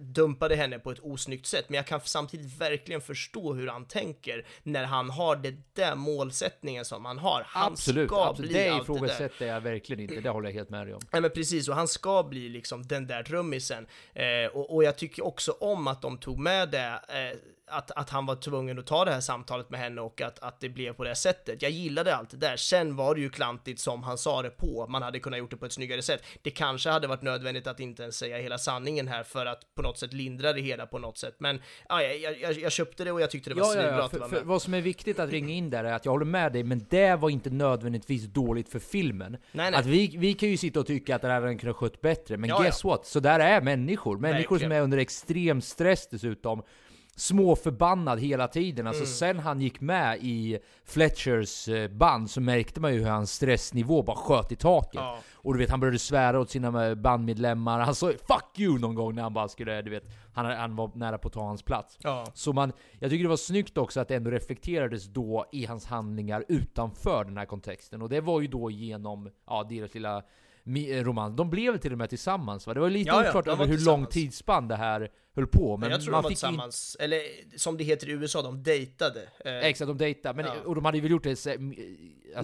[0.00, 4.46] dumpade henne på ett osnyggt sätt, men jag kan samtidigt verkligen förstå hur han tänker
[4.62, 7.42] när han har det där målsättningen som han har.
[7.46, 8.50] Han absolut, ska absolut.
[8.50, 8.96] bli det allt det där.
[8.96, 11.00] ifrågasätter jag verkligen inte, det håller jag helt med dig om.
[11.12, 13.86] Nej men precis, och han ska bli liksom den där trummisen.
[14.14, 17.38] Eh, och, och jag tycker också om att de tog med det, eh,
[17.70, 20.60] att, att han var tvungen att ta det här samtalet med henne och att, att
[20.60, 21.62] det blev på det sättet.
[21.62, 22.56] Jag gillade allt det där.
[22.56, 25.56] Sen var det ju klantigt som han sa det på, man hade kunnat gjort det
[25.56, 26.22] på ett snyggare sätt.
[26.42, 29.82] Det kanske hade varit nödvändigt att inte ens säga hela sanningen här för att på
[29.82, 31.34] något sätt lindra det hela på något sätt.
[31.38, 33.98] Men ja, jag, jag, jag köpte det och jag tyckte det var Ja, ja, svinbra
[33.98, 34.04] ja.
[34.04, 34.46] att det För, var för med.
[34.46, 36.86] vad som är viktigt att ringa in där är att jag håller med dig, men
[36.90, 39.32] det var inte nödvändigtvis dåligt för filmen.
[39.52, 39.80] Nej, nej.
[39.80, 42.00] Att vi, vi kan ju sitta och tycka att det här hade den kunnat skött
[42.00, 43.06] bättre, men Ja, guess what?
[43.06, 44.18] Så där är människor.
[44.18, 44.72] Människor som Verkligen.
[44.72, 46.62] är under extrem stress dessutom.
[47.18, 48.86] Småförbannad hela tiden.
[48.86, 49.12] Alltså Mm.
[49.12, 54.02] sen han gick med i Fletchers eh, band så märkte man ju hur hans stressnivå
[54.02, 54.94] bara sköt i taket.
[54.94, 55.18] Ja.
[55.34, 57.80] Och du vet, han började svära åt sina bandmedlemmar.
[57.80, 60.04] Han sa 'fuck you' någon gång när han bara skulle, du vet,
[60.34, 61.98] han, han var nära på att ta hans plats.
[62.02, 62.26] Ja.
[62.34, 65.86] Så man, jag tycker det var snyggt också att det ändå reflekterades då i hans
[65.86, 68.02] handlingar utanför den här kontexten.
[68.02, 70.22] Och det var ju då genom, ja, deras lilla
[71.04, 71.36] romans.
[71.36, 72.74] De blev till och med tillsammans va?
[72.74, 75.76] Det var lite Ja, ja, oklart de över hur lång tidsspann det här höll på.
[75.76, 77.20] Men Men jag tror man de var fick in- tillsammans, eller
[77.58, 79.28] som det heter i USA, de dejtade.
[79.44, 80.36] Eh, Exakt, de dejtade.
[80.36, 80.52] Men, Ja.
[80.64, 81.68] Och de hade väl gjort det så, alltså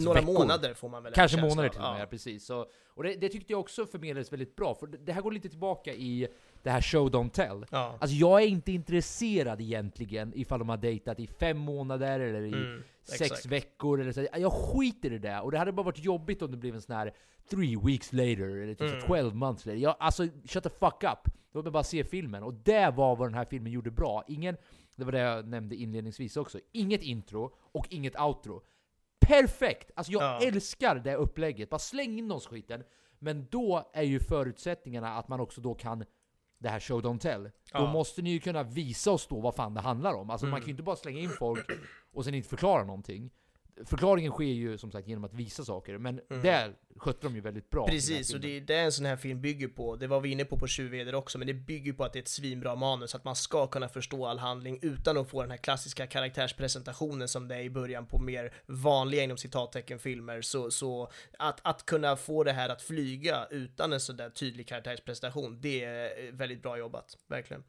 [0.09, 0.33] Några veckor.
[0.33, 2.01] månader får man väl Kanske månader till och med, Ja.
[2.01, 2.07] ja.
[2.07, 2.47] precis.
[2.47, 5.49] Så, och det, det tyckte jag också förmedlades väldigt bra, för det här går lite
[5.49, 6.29] tillbaka i
[6.65, 7.67] det här show don't tell.
[7.71, 7.97] Ja.
[8.01, 12.53] Alltså jag är inte intresserad egentligen ifall de har dejtat i fem månader eller i
[12.53, 13.47] Mm, sex exakt.
[13.47, 14.27] veckor eller så.
[14.37, 15.41] Jag skiter i det.
[15.41, 17.15] Och det hade bara varit jobbigt om det blev en sån här
[17.51, 19.01] three weeks later eller typ Mm.
[19.01, 19.79] så 12 months later.
[19.79, 21.35] Jag, alltså shut the fuck up.
[21.53, 22.43] Låt mig bara se filmen.
[22.43, 24.25] Och det var vad den här filmen gjorde bra.
[24.29, 24.57] Ingen,
[24.97, 26.59] det var det jag nämnde inledningsvis också.
[26.73, 28.63] Inget intro och inget outro.
[29.21, 29.91] Perfekt!
[29.97, 30.41] Alltså jag Ja.
[30.47, 31.71] älskar det upplägget.
[31.71, 32.83] Bara släng in oss skiten.
[33.19, 36.05] Men då är ju förutsättningarna att man också då kan
[36.59, 37.43] det här show don't tell.
[37.45, 37.93] Då Ja.
[37.93, 40.31] måste ni ju kunna visa oss då vad fan det handlar om.
[40.31, 40.61] Alltså man Mm.
[40.61, 41.67] kan ju inte bara slänga in folk
[42.15, 43.31] och sen inte förklara någonting.
[43.85, 46.43] Förklaringen sker ju som sagt genom att visa saker, men Mm.
[46.43, 47.87] det skötte de ju väldigt bra.
[47.87, 49.97] Precis, och det är det en sån här film bygger på.
[49.97, 52.23] Det var vi inne på på Tjuveder också, men det bygger på att det är
[52.23, 55.59] ett svinbra manus, att man ska kunna förstå all handling utan att få den här
[55.59, 60.43] klassiska karaktärspresentationen som det är i början på mer vanliga inom citattecken filmer.
[60.43, 64.69] Så, så att, att kunna få det här att flyga utan en sån där tydlig
[64.69, 67.65] karaktärspresentation, det är väldigt bra jobbat, verkligen.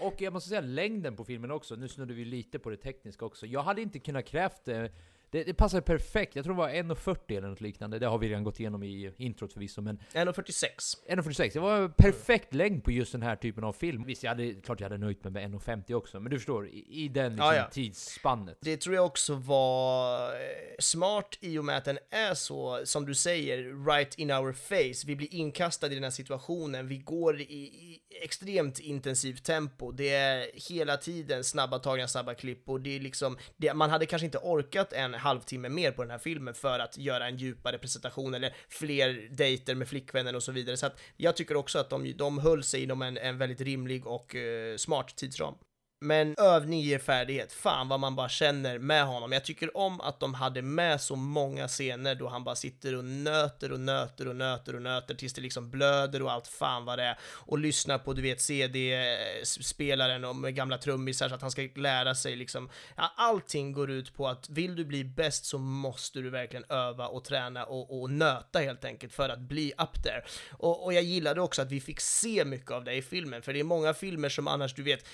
[0.00, 3.24] Och jag måste säga längden på filmen också, nu snurrar vi lite på det tekniska
[3.24, 3.46] också.
[3.46, 4.92] Jag hade inte kunnat krävt det.
[5.30, 7.98] Det, det passar perfekt, jag tror det var 1.40 eller något liknande.
[7.98, 10.64] Det har vi redan gått igenom i introt förvisso, men 1.46.
[11.08, 14.04] 1.46, det var perfekt längd på just den här typen av film.
[14.04, 16.86] Visst, jag hade, klart jag hade nöjt mig med 1.50 också, men du förstår, i,
[16.88, 17.68] i den liksom, Ja, ja.
[17.70, 18.58] tidsspannet.
[18.60, 20.38] Det tror jag också var eh,
[20.78, 25.06] smart i och med att den är så, som du säger, right in our face.
[25.06, 29.92] Vi blir inkastade i den här situationen, vi går i, i extremt intensivt tempo.
[29.92, 34.06] Det är hela tiden snabba tagningar, snabba klipp och det är liksom, det, man hade
[34.06, 37.78] kanske inte orkat en halvtimme mer på den här filmen för att göra en djupare
[37.78, 40.76] presentation eller fler dejter med flickvännen och så vidare.
[40.76, 44.06] Så att jag tycker också att de, de höll sig inom en, en väldigt rimlig
[44.06, 45.54] och eh, smart tidsram.
[46.00, 47.52] Men övning ger färdighet.
[47.52, 49.32] Fan vad man bara känner med honom.
[49.32, 53.04] Jag tycker om att de hade med så många scener då han bara sitter och
[53.04, 56.98] nöter och nöter och nöter och nöter tills det liksom blöder och allt fan vad
[56.98, 57.18] det är.
[57.22, 62.14] Och lyssnar på, du vet, CD-spelaren och med gamla trummisar så att han ska lära
[62.14, 62.70] sig liksom.
[62.96, 67.08] Ja, allting går ut på att vill du bli bäst så måste du verkligen öva
[67.08, 70.22] och träna och, och nöta helt enkelt för att bli up there.
[70.50, 73.52] Och, och jag gillade också att vi fick se mycket av det i filmen, för
[73.52, 75.04] det är många filmer som annars, du vet,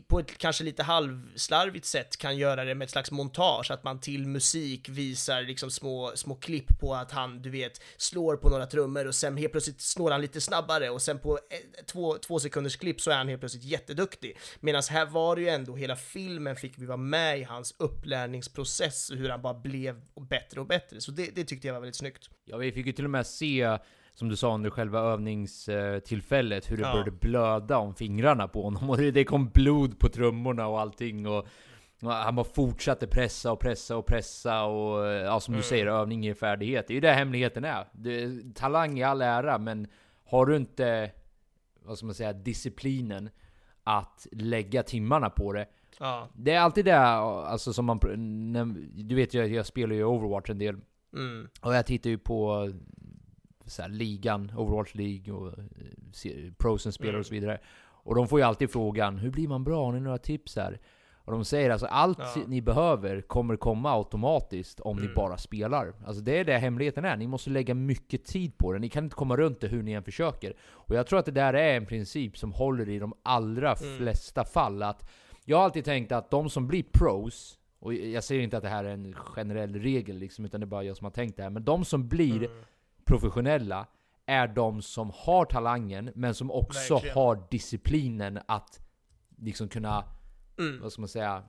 [0.00, 4.00] på ett kanske lite halvslarvigt sätt kan göra det med ett slags montage, att man
[4.00, 8.66] till musik visar liksom små, små klipp på att han, du vet, slår på några
[8.66, 12.40] trummor och sen helt plötsligt slår han lite snabbare och sen på ett, två, två
[12.40, 14.38] sekunders klipp så är han helt plötsligt jätteduktig.
[14.60, 19.10] Medan här var det ju ändå, hela filmen fick vi vara med i hans upplärningsprocess,
[19.10, 21.00] och hur han bara blev bättre och bättre.
[21.00, 22.30] Så det, det tyckte jag var väldigt snyggt.
[22.44, 23.78] Ja, vi fick ju till och med se,
[24.14, 26.92] som du sa under själva övningstillfället, hur det Ja.
[26.92, 28.90] började blöda om fingrarna på honom.
[28.90, 31.26] Och det kom blod på trummorna och allting.
[31.26, 31.46] Och
[32.02, 35.62] han bara fortsatte pressa och pressa och pressa och ja, som du Mm.
[35.64, 36.86] säger, övning ger färdighet.
[36.88, 37.86] Det är ju det hemligheten är.
[37.92, 39.86] Det, talang i all ära, men
[40.24, 41.10] har du inte,
[41.84, 43.30] vad ska man säga, disciplinen
[43.84, 45.66] att lägga timmarna på det.
[45.98, 46.28] Ja.
[46.34, 47.98] Det är alltid det, alltså som man,
[48.94, 50.76] du vet jag, jag spelar ju Overwatch en del.
[51.14, 51.48] Mm.
[51.60, 52.70] Och jag tittar ju på
[53.72, 55.64] så här, ligan, Overwatch League och eh,
[56.12, 57.20] se- prosen spelar Mm.
[57.20, 57.58] och så vidare.
[58.04, 59.84] Och de får ju alltid frågan, hur blir man bra?
[59.84, 60.80] Har ni några tips här?
[61.24, 62.42] Och de säger alltså, allt Ja.
[62.46, 65.14] ni behöver kommer komma automatiskt om ni Mm.
[65.14, 65.92] bara spelar.
[66.06, 68.78] Alltså det är det hemligheten är, ni måste lägga mycket tid på det.
[68.78, 70.54] Ni kan inte komma runt det hur ni än försöker.
[70.62, 73.96] Och jag tror att det där är en princip som håller i de allra Mm.
[73.98, 74.82] flesta fall.
[74.82, 75.10] Att
[75.44, 78.68] jag har alltid tänkt att de som blir pros, och jag säger inte att det
[78.68, 81.42] här är en generell regel liksom, utan det är bara jag som har tänkt det
[81.42, 81.50] här.
[81.50, 82.50] Men de som blir Mm.
[83.04, 83.86] Professionella
[84.26, 87.14] är de som har talangen, men som också Verkligen.
[87.16, 88.80] har disciplinen att
[89.38, 90.04] liksom kunna,
[90.58, 90.80] Mm.
[90.82, 91.42] vad ska man säga,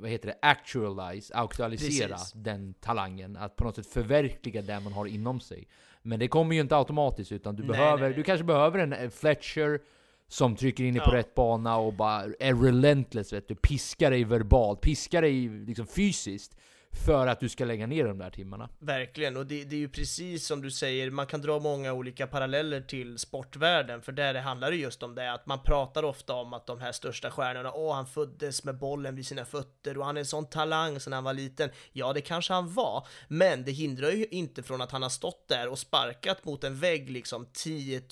[0.00, 0.38] vad heter det?
[0.42, 2.32] Actualize, aktualisera Precis.
[2.32, 3.36] den talangen.
[3.36, 5.68] Att på något sätt förverkliga det man har inom sig.
[6.02, 8.12] Men det kommer ju inte automatiskt, utan du Nej, behöver, nej.
[8.16, 9.80] du kanske behöver en Fletcher
[10.28, 11.18] som trycker in dig på Ja.
[11.18, 13.54] rätt bana och bara är relentless vet du.
[13.54, 16.56] Piskar dig verbalt, piskar dig liksom fysiskt
[16.92, 18.68] för att du ska lägga ner de där timmarna.
[18.78, 22.26] Verkligen, och det, det är ju precis som du säger, man kan dra många olika
[22.26, 26.34] paralleller till sportvärlden, för där det handlar det just om det, att man pratar ofta
[26.34, 30.06] om att de här största stjärnorna, åh han föddes med bollen vid sina fötter och
[30.06, 31.70] han är en sån talang sedan han var liten.
[31.92, 35.48] Ja, det kanske han var, men det hindrar ju inte från att han har stått
[35.48, 38.02] där och sparkat mot en vägg liksom 10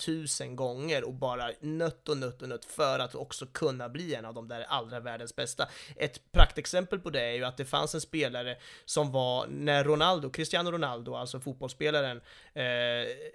[0.41, 4.25] 000 gånger och bara nött och nött och nött för att också kunna bli en
[4.25, 5.67] av de där allra världens bästa.
[5.95, 10.29] Ett praktexempel på det är ju att det fanns en spelare som var när Ronaldo,
[10.29, 12.17] Cristiano Ronaldo, alltså fotbollsspelaren,
[12.53, 12.63] eh,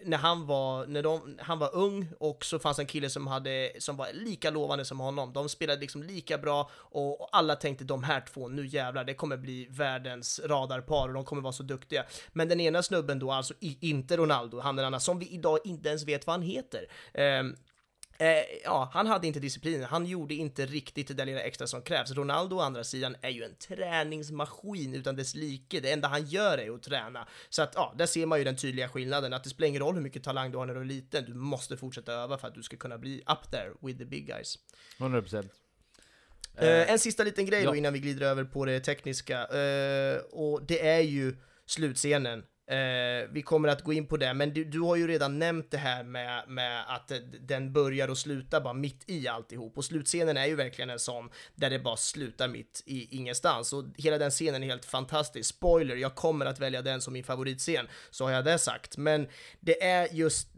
[0.05, 3.72] när han var, när de, han var ung och så fanns en kille som hade,
[3.78, 5.32] som var lika lovande som honom.
[5.32, 9.14] De spelade liksom lika bra och, och alla tänkte de här två, nu jävlar, det
[9.14, 12.05] kommer bli världens radarpar och de kommer vara så duktiga.
[12.32, 15.59] Men den ena snubben då, alltså i, inte Ronaldo, han den andra, som vi idag
[15.64, 16.87] inte ens vet vad han heter.
[17.14, 17.43] Eh,
[18.19, 18.29] Eh,
[18.64, 22.11] ja, han hade inte disciplinen, han gjorde inte riktigt det där lilla extra som krävs.
[22.11, 25.81] Ronaldo å andra sidan är ju en träningsmaskin utan dess like.
[25.81, 27.29] Det enda han gör är att träna.
[27.49, 29.95] Så att ja, där ser man ju den tydliga skillnaden, att det spelar ingen roll
[29.95, 32.55] hur mycket talang du har när du är liten, du måste fortsätta öva för att
[32.55, 34.59] du ska kunna bli up there with the big guys.
[34.99, 35.49] 100%.
[36.59, 37.71] Eh, en sista liten grej ja.
[37.71, 41.37] då innan vi glider över på det tekniska, eh, och det är ju
[41.67, 42.43] slutscenen.
[42.69, 45.71] Eh, vi kommer att gå in på det, men du, du, har ju redan nämnt
[45.71, 49.79] det här med, med att eh, den börjar och slutar bara mitt i alltihop.
[49.79, 53.73] Och slutscenen är ju verkligen en sån där det bara slutar mitt i ingenstans.
[53.73, 55.55] Och hela den scenen är helt fantastisk.
[55.57, 58.97] Spoiler, jag kommer att välja den som min favoritscen, så har jag det sagt.
[58.97, 59.29] Men
[59.61, 60.49] det är just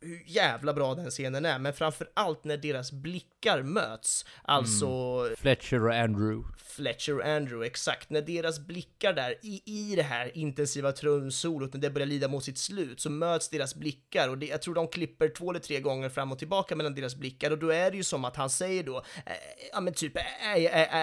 [0.00, 4.24] hur jävla bra den scenen är, men framför allt när deras blick blickar möts.
[4.42, 4.86] Alltså...
[4.86, 5.36] Mm.
[5.36, 6.54] Fletcher och Andrew.
[6.56, 8.10] Fletcher och Andrew, exakt.
[8.10, 12.44] När deras blickar där i, i det här intensiva trumsolot, när det börjar lida mot
[12.44, 15.80] sitt slut, så möts deras blickar och det, jag tror de klipper två eller tre
[15.80, 18.50] gånger fram och tillbaka mellan deras blickar och då är det ju som att han
[18.50, 19.32] säger då, äh,
[19.72, 20.12] ja men typ,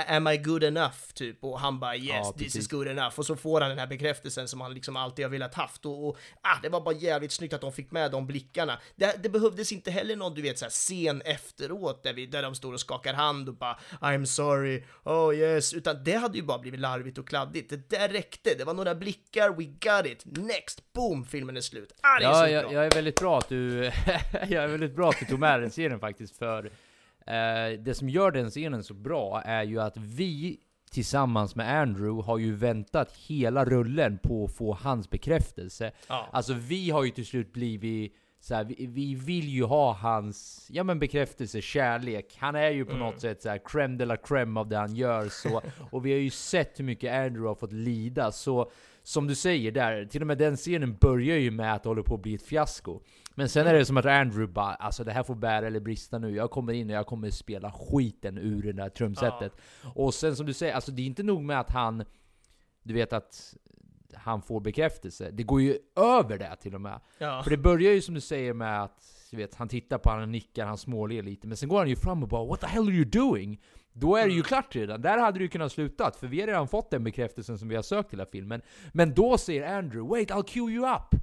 [0.08, 1.14] am I good enough?
[1.14, 3.20] Typ, och han bara yes, ja, this is good enough.
[3.20, 6.08] Och så får han den här bekräftelsen som han liksom alltid har velat haft och,
[6.08, 8.80] och ah, det var bara jävligt snyggt att de fick med de blickarna.
[8.96, 12.43] Det, det behövdes inte heller någon, du vet, så här scen efteråt där, vi, där
[12.43, 16.43] de står och skakar hand och bara I'm sorry, oh yes, utan det hade ju
[16.43, 17.69] bara blivit larvigt och kladdigt.
[17.69, 21.93] Det där räckte, det var några blickar, we got it, next, boom, filmen är slut.
[22.01, 23.84] Ah, det är ja, jag, jag är väldigt bra att du,
[24.32, 26.65] jag är väldigt bra att du tog med den scenen faktiskt, för
[27.27, 30.59] eh, det som gör den scenen så bra är ju att vi
[30.91, 35.91] tillsammans med Andrew har ju väntat hela rullen på att få hans bekräftelse.
[36.07, 36.29] Ja.
[36.32, 40.68] Alltså vi har ju till slut blivit så här, vi, vi, vill ju ha hans
[40.72, 42.36] ja, men bekräftelse, kärlek.
[42.39, 43.04] Han är ju på Mm.
[43.06, 45.30] något sätt så här, crème de la crème av det han gör.
[45.30, 45.62] Så,
[45.92, 48.32] och vi har ju sett hur mycket Andrew har fått lida.
[48.32, 48.72] Så
[49.04, 52.02] som du säger där, till och med den scenen börjar ju med att det håller
[52.04, 53.00] på att bli ett fiasko.
[53.36, 56.18] Men sen är det som att Andrew bara, alltså det här får bära eller brista
[56.20, 56.36] nu.
[56.36, 59.54] Jag kommer in och jag kommer spela skiten ur det där trumsetet.
[59.96, 62.04] Och sen som du säger, alltså det är inte nog med att han,
[62.84, 63.56] du vet att
[64.16, 65.32] han får bekräftelse.
[65.32, 66.99] Det går ju över det till och med.
[67.18, 67.43] Ja.
[67.43, 70.32] För det börjar ju som du säger med att du vet, han tittar på honom,
[70.32, 71.47] nickar, han småler lite.
[71.47, 73.62] Men sen går han ju fram och bara 'What the hell are you doing?'
[73.93, 75.01] Då är det ju klart redan.
[75.01, 77.84] Där hade ju kunnat slutat, för vi har redan fått den bekräftelsen som vi har
[77.84, 78.62] sökt i hela filmen.
[78.93, 81.22] Men då säger Andrew 'Wait, I'll cue you up'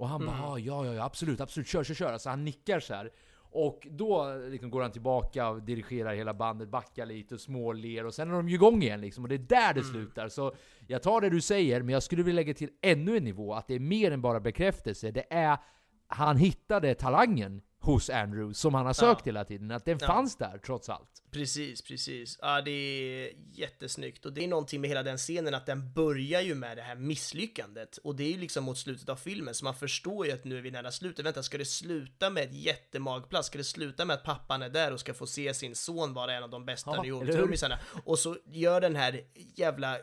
[0.00, 2.12] Och han bara ah, ja, ja, ja, absolut, absolut, kör, kör, kör.
[2.12, 3.10] Alltså han nickar så här.
[3.52, 8.14] Och då liksom går han tillbaka och dirigerar hela bandet, backar lite och småler och
[8.14, 9.24] sen är de ju igång igen liksom.
[9.24, 10.28] Och det är där det slutar.
[10.28, 10.54] Så
[10.86, 13.54] jag tar det du säger, men jag skulle vilja lägga till ännu en nivå.
[13.54, 15.10] Att det är mer än bara bekräftelse.
[15.10, 15.58] Det är,
[16.06, 19.70] han hittade talangen hos Andrew som han har sökt hela tiden.
[19.70, 20.06] Att den Ja.
[20.06, 21.22] fanns där trots allt.
[21.30, 22.38] Precis, precis.
[22.42, 24.26] Ja, det är jättesnyggt.
[24.26, 26.94] Och det är någonting med hela den scenen att den börjar ju med det här
[26.94, 27.96] misslyckandet.
[27.96, 30.58] Och det är ju liksom mot slutet av filmen, så man förstår ju att nu
[30.58, 31.24] är vi nära slutet.
[31.26, 33.46] Vänta, ska det sluta med ett jättemagplats?
[33.48, 36.32] Ska det sluta med att pappan är där och ska få se sin son vara
[36.34, 37.10] en av de bästa Ja, New?
[37.10, 37.78] York-trummisarna?
[38.04, 39.96] Och så gör den här jävla...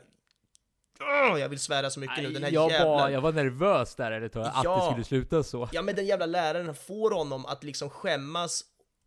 [1.40, 2.32] Jag vill svära så mycket nu.
[2.32, 2.86] Den här jag, jävla...
[2.86, 4.76] var, jag var nervös där ett tag, att Ja.
[4.76, 5.70] det skulle sluta så.
[5.72, 8.64] Ja, men den jävla läraren får honom att liksom skämmas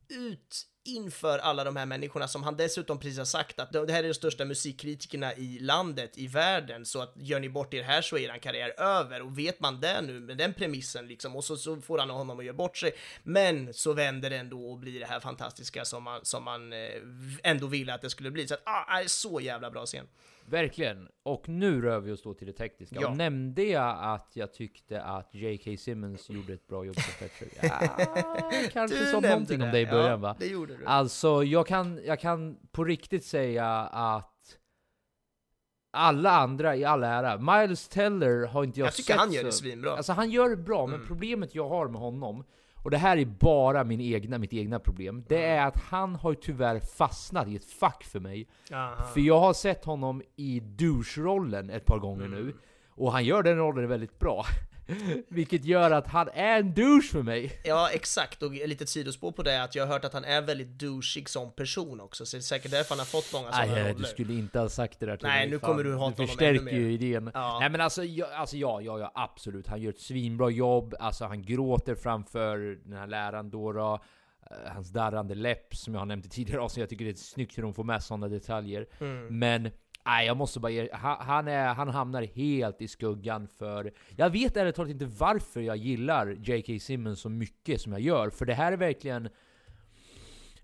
[0.08, 4.04] ut inför alla de här människorna som han dessutom precis har sagt att det här
[4.04, 8.02] är de största musikkritikerna i landet, i världen, så att gör ni bort er här
[8.02, 9.22] så är er karriär över.
[9.22, 12.38] Och vet man det nu med den premissen liksom, och så, så får han honom
[12.38, 12.92] att göra bort sig.
[13.22, 16.78] Men så vänder det ändå och blir det här fantastiska som man, som man eh,
[17.42, 18.48] ändå ville att det skulle bli.
[18.48, 20.06] Så att, ah, är så jävla bra scen.
[20.50, 21.08] Verkligen.
[21.22, 22.96] Och nu rör vi oss då till det tekniska.
[23.00, 23.08] Ja.
[23.08, 25.76] Och nämnde jag att jag tyckte att J.K.
[25.78, 27.48] Simmons gjorde ett bra jobb som Fletcher?
[27.62, 29.72] Ja, kanske Du sa nämnde någonting om det.
[29.72, 30.36] det i början Ja, va?
[30.38, 30.84] det gjorde du.
[30.86, 34.26] Alltså, jag kan, jag kan på riktigt säga att
[35.92, 39.44] alla andra i all ära, Miles Teller har inte jag, Jag tycker sett han gör
[39.44, 39.96] det svinbra.
[39.96, 41.06] Alltså han gör det bra, men Mm.
[41.06, 42.44] problemet jag har med honom,
[42.82, 46.34] och det här är bara min egna, mitt egna problem, det är att han har
[46.34, 48.48] tyvärr fastnat i ett fack för mig.
[48.72, 49.04] Aha.
[49.04, 52.54] För jag har sett honom i douche-rollen ett par gånger nu,
[52.88, 54.44] och han gör den rollen väldigt bra.
[55.28, 57.60] Vilket gör att han är en douche för mig.
[57.64, 58.42] Ja, exakt.
[58.42, 60.68] Och ett litet sidospår på det är att jag har hört att han är väldigt
[60.78, 63.94] douchig som person också, så det är säkert därför han har fått många sådana roller.
[63.94, 65.50] du skulle inte ha sagt det där till Nej, mig.
[65.50, 66.90] nu kommer du hata honom förstärker ännu ju mer.
[66.90, 67.30] idén.
[67.34, 67.58] Ja.
[67.60, 69.66] Nej men alltså, ja, alltså ja, ja, ja, absolut.
[69.66, 70.94] Han gör ett svinbra jobb.
[71.00, 73.70] Alltså han gråter framför den här läraren då.
[74.50, 76.80] Eh, Hans darrande läpp som jag har nämnt i tidigare avsnitt.
[76.80, 78.86] Jag tycker det är snyggt hur de får med sådana detaljer.
[79.00, 79.38] Mm.
[79.38, 79.70] Men
[80.10, 80.88] Nej, jag måste bara ge...
[80.92, 83.92] han, han, är, han hamnar helt i skuggan för...
[84.16, 86.78] Jag vet ärligt talat inte varför jag gillar J.K.
[86.80, 89.28] Simmons så mycket som jag gör, för det här är verkligen...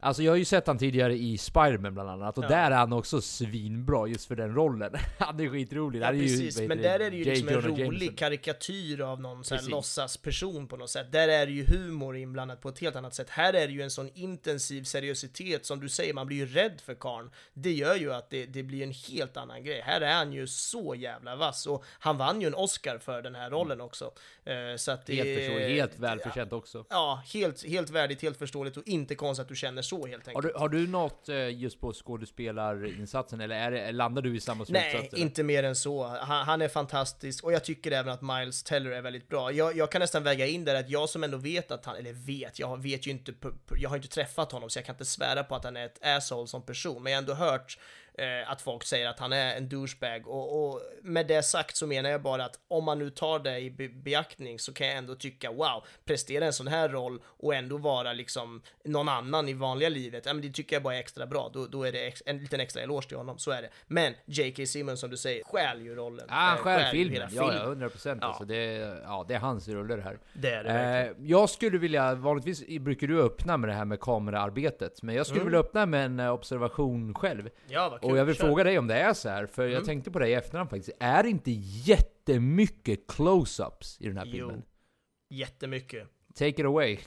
[0.00, 2.48] Alltså jag har ju sett han tidigare i Spiderman bland annat, och Ja.
[2.48, 4.92] där är han också svinbra just för den rollen.
[5.18, 6.00] han är skitrolig.
[6.02, 7.30] Ja, är ju, precis, men där är det ju J.
[7.30, 8.14] liksom en Jonah rolig Jameson.
[8.16, 11.12] karikatyr av någon sån här låtsasperson på något sätt.
[11.12, 13.30] Där är det ju humor inblandat på ett helt annat sätt.
[13.30, 16.80] Här är det ju en sån intensiv seriositet som du säger, man blir ju rädd
[16.84, 17.30] för karln.
[17.54, 19.80] Det gör ju att det, det blir en helt annan grej.
[19.84, 23.34] Här är han ju så jävla vass och han vann ju en Oscar för den
[23.34, 24.10] här rollen också.
[24.44, 26.84] Eh, Så att det Helt förståeligt, helt ja, välförtjänt också.
[26.90, 30.32] Ja, helt, helt värdigt, helt förståeligt och inte konstigt att du känner så helt Har
[30.34, 30.54] enkelt.
[30.54, 34.64] du, har du något eh, just på skådespelarinsatsen, eller är det, landar du i samma
[34.68, 35.18] Nej, slutsatser?
[35.18, 36.04] inte mer än så.
[36.06, 39.52] Han, han är fantastisk och jag tycker även att Miles Teller är väldigt bra.
[39.52, 42.12] Jag, jag kan nästan väga in där att jag som ändå vet att han, eller
[42.12, 43.34] vet, jag vet ju inte,
[43.76, 46.06] jag har inte träffat honom så jag kan inte svära på att han är ett
[46.06, 47.78] asshole som person, men jag har ändå hört
[48.18, 51.86] eh, att folk säger att han är en douchebag och, och med det sagt så
[51.86, 54.96] menar jag bara att om man nu tar det i be- beaktning så kan jag
[54.96, 59.52] ändå tycka wow, prestera en sån här roll och ändå vara liksom någon annan i
[59.52, 61.50] vanliga livet, ja, men det tycker jag bara är extra bra.
[61.52, 63.68] Då, då är det en liten extra eloge till honom, så är det.
[63.86, 64.66] Men J.K.
[64.66, 66.26] Simmons som du säger, stjäl ju rollen.
[66.28, 67.12] Ja, han Eh, stjäl filmen.
[67.12, 67.66] hela Ja, ja, filmen.
[67.68, 68.18] 100 procent.
[68.22, 68.28] Ja.
[68.28, 70.18] Alltså, det, är- ja, det är hans rulle det här.
[70.32, 71.28] Det är det Eh, verkligen.
[71.28, 75.40] jag skulle vilja, vanligtvis brukar du öppna med det här med kameraarbetet, men jag skulle
[75.40, 75.46] Mm.
[75.52, 77.48] vilja öppna med en eh, observation själv.
[77.68, 77.98] Ja.
[78.10, 78.44] Och jag vill Kör.
[78.46, 79.84] fråga dig om det är så här, för jag Mm.
[79.84, 80.96] tänkte på det i efterhand faktiskt.
[81.00, 84.32] Är det inte jättemycket close-ups i den här Jo.
[84.32, 84.62] filmen?
[85.30, 86.08] Jättemycket.
[86.34, 86.98] Take it away.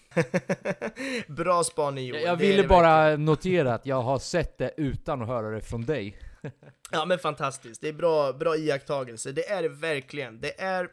[1.27, 2.21] Bra spaning Joel.
[2.21, 5.85] Jag är ville bara notera att jag har sett det utan att höra det från
[5.85, 6.17] dig.
[6.91, 9.31] Ja men fantastiskt, det är bra, bra iakttagelse.
[9.31, 10.41] Det är det verkligen.
[10.41, 10.87] Det är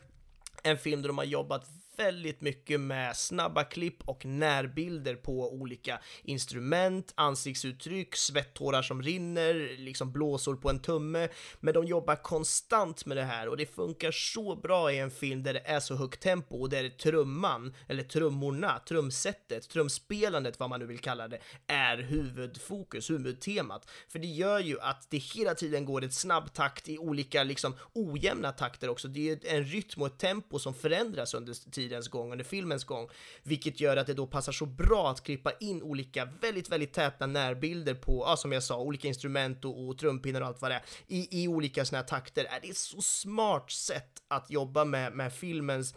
[0.62, 1.66] en film där de har jobbat
[1.96, 10.12] väldigt mycket med snabba klipp och närbilder på olika instrument, ansiktsuttryck, svettårar som rinner, liksom
[10.12, 11.28] blåsor på en tumme.
[11.60, 15.42] Men de jobbar konstant med det här och det funkar så bra i en film
[15.42, 20.80] där det är så högt tempo och där trumman, eller trummorna, trumsetet, trumspelandet, vad man
[20.80, 23.90] nu vill kalla det, är huvudfokus, huvudtemat.
[24.08, 27.74] För det gör ju att det hela tiden går ett snabb takt i olika liksom
[27.92, 29.08] ojämna takter också.
[29.08, 32.84] Det är en rytm och ett tempo som förändras under tiden tidens gång, under filmens
[32.84, 33.08] gång,
[33.42, 37.26] vilket gör att det då passar så bra att klippa in olika väldigt, väldigt täta
[37.26, 40.74] närbilder på, ja, som jag sa, olika instrument och, och trumpinnar och allt vad det
[40.74, 42.44] är, i, i olika sådana här takter.
[42.44, 45.94] Äh, är det ett så smart sätt att jobba med, med filmens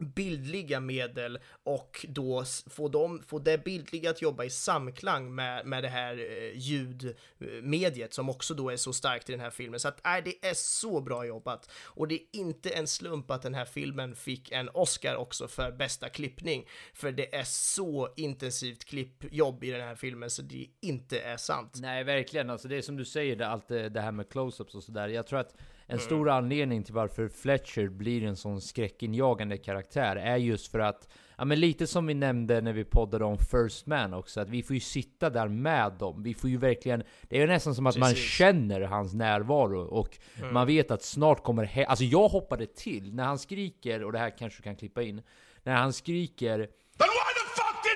[0.00, 5.82] bildliga medel och då få, dem, få det bildliga att jobba i samklang med, med
[5.82, 9.80] det här eh, ljudmediet eh, som också då är så starkt i den här filmen.
[9.80, 11.70] Så att nej, det är så bra jobbat.
[11.84, 15.72] Och det är inte en slump att den här filmen fick en Oscar också för
[15.72, 16.68] bästa klippning.
[16.94, 21.78] För det är så intensivt klippjobb i den här filmen så det inte är sant.
[21.80, 22.50] Nej, verkligen.
[22.50, 25.08] Alltså det är som du säger, det, allt det, det här med close-ups och sådär.
[25.08, 25.54] Jag tror att
[25.88, 26.04] en Mm.
[26.04, 31.08] stor anledning till varför Fletcher blir en sån skräckinjagande karaktär är just för att,
[31.38, 34.62] ja men lite som vi nämnde när vi poddade om First Man också, att vi
[34.62, 36.22] får ju sitta där med dem.
[36.22, 38.24] Vi får ju verkligen, det är ju nästan som att man Precis.
[38.30, 40.54] känner hans närvaro och Mm.
[40.54, 44.18] man vet att snart kommer he- Alltså jag hoppade till när han skriker, och det
[44.18, 45.22] här kanske du kan klippa in,
[45.62, 47.95] när han skriker Then why the fuck didn't you say so?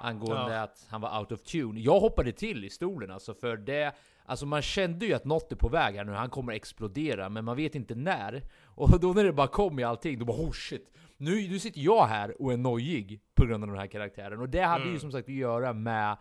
[0.00, 0.62] Angående Ja.
[0.62, 1.80] att han var out of tune.
[1.80, 3.94] Jag hoppade till i stolen alltså, för det...
[4.28, 7.44] Alltså man kände ju att något är på väg här nu, han kommer explodera, men
[7.44, 8.42] man vet inte när.
[8.64, 10.92] Och då när det bara kom i allting, då bara oh shit!
[11.16, 14.40] Nu, nu sitter jag här och är nojig på grund av den här karaktären.
[14.40, 14.94] Och det hade Mm.
[14.94, 16.16] ju som sagt att göra med,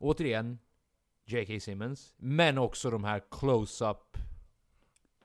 [0.00, 0.58] återigen,
[1.26, 1.60] J.K.
[1.60, 4.16] Simmons, men också de här close-up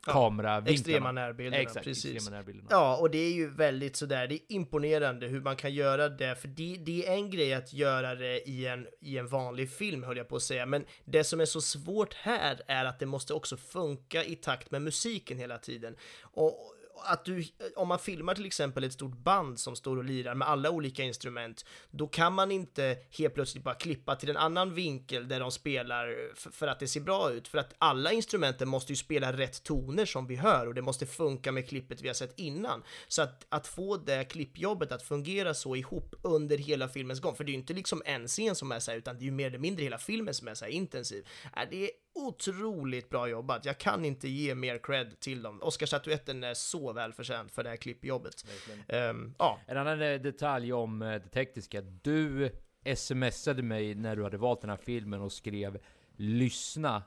[0.05, 0.73] Ja, kameravinklarna.
[0.73, 2.15] Extrema närbilderna, Exakt, precis.
[2.15, 2.67] extrema närbilderna.
[2.71, 6.35] Ja, och det är ju väldigt sådär, det är imponerande hur man kan göra det,
[6.35, 10.03] för det, det är en grej att göra det i en, i en vanlig film,
[10.03, 13.05] höll jag på att säga, men det som är så svårt här är att det
[13.05, 15.95] måste också funka i takt med musiken hela tiden.
[16.21, 20.35] Och att du, om man filmar till exempel ett stort band som står och lirar
[20.35, 24.73] med alla olika instrument, då kan man inte helt plötsligt bara klippa till en annan
[24.73, 28.91] vinkel där de spelar för att det ser bra ut, för att alla instrumenten måste
[28.91, 32.13] ju spela rätt toner som vi hör och det måste funka med klippet vi har
[32.13, 32.83] sett innan.
[33.07, 37.43] Så att, att få det klippjobbet att fungera så ihop under hela filmens gång, för
[37.43, 39.31] det är ju inte liksom en scen som är så här, utan det är ju
[39.31, 41.27] mer eller mindre hela filmen som är så här intensiv.
[41.55, 43.65] Äh, är det otroligt bra jobbat.
[43.65, 45.61] Jag kan inte ge mer cred till dem.
[45.61, 48.45] Oscarsstatyetten är så välförtjänt för det här klippjobbet.
[48.89, 49.59] Um, ja.
[49.67, 51.81] En annan eh, detalj om eh, det tekniska.
[51.81, 52.51] Du
[52.95, 55.77] smsade mig när du hade valt den här filmen och skrev
[56.17, 57.03] lyssna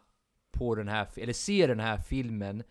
[0.53, 2.63] på den här, eller se den här filmen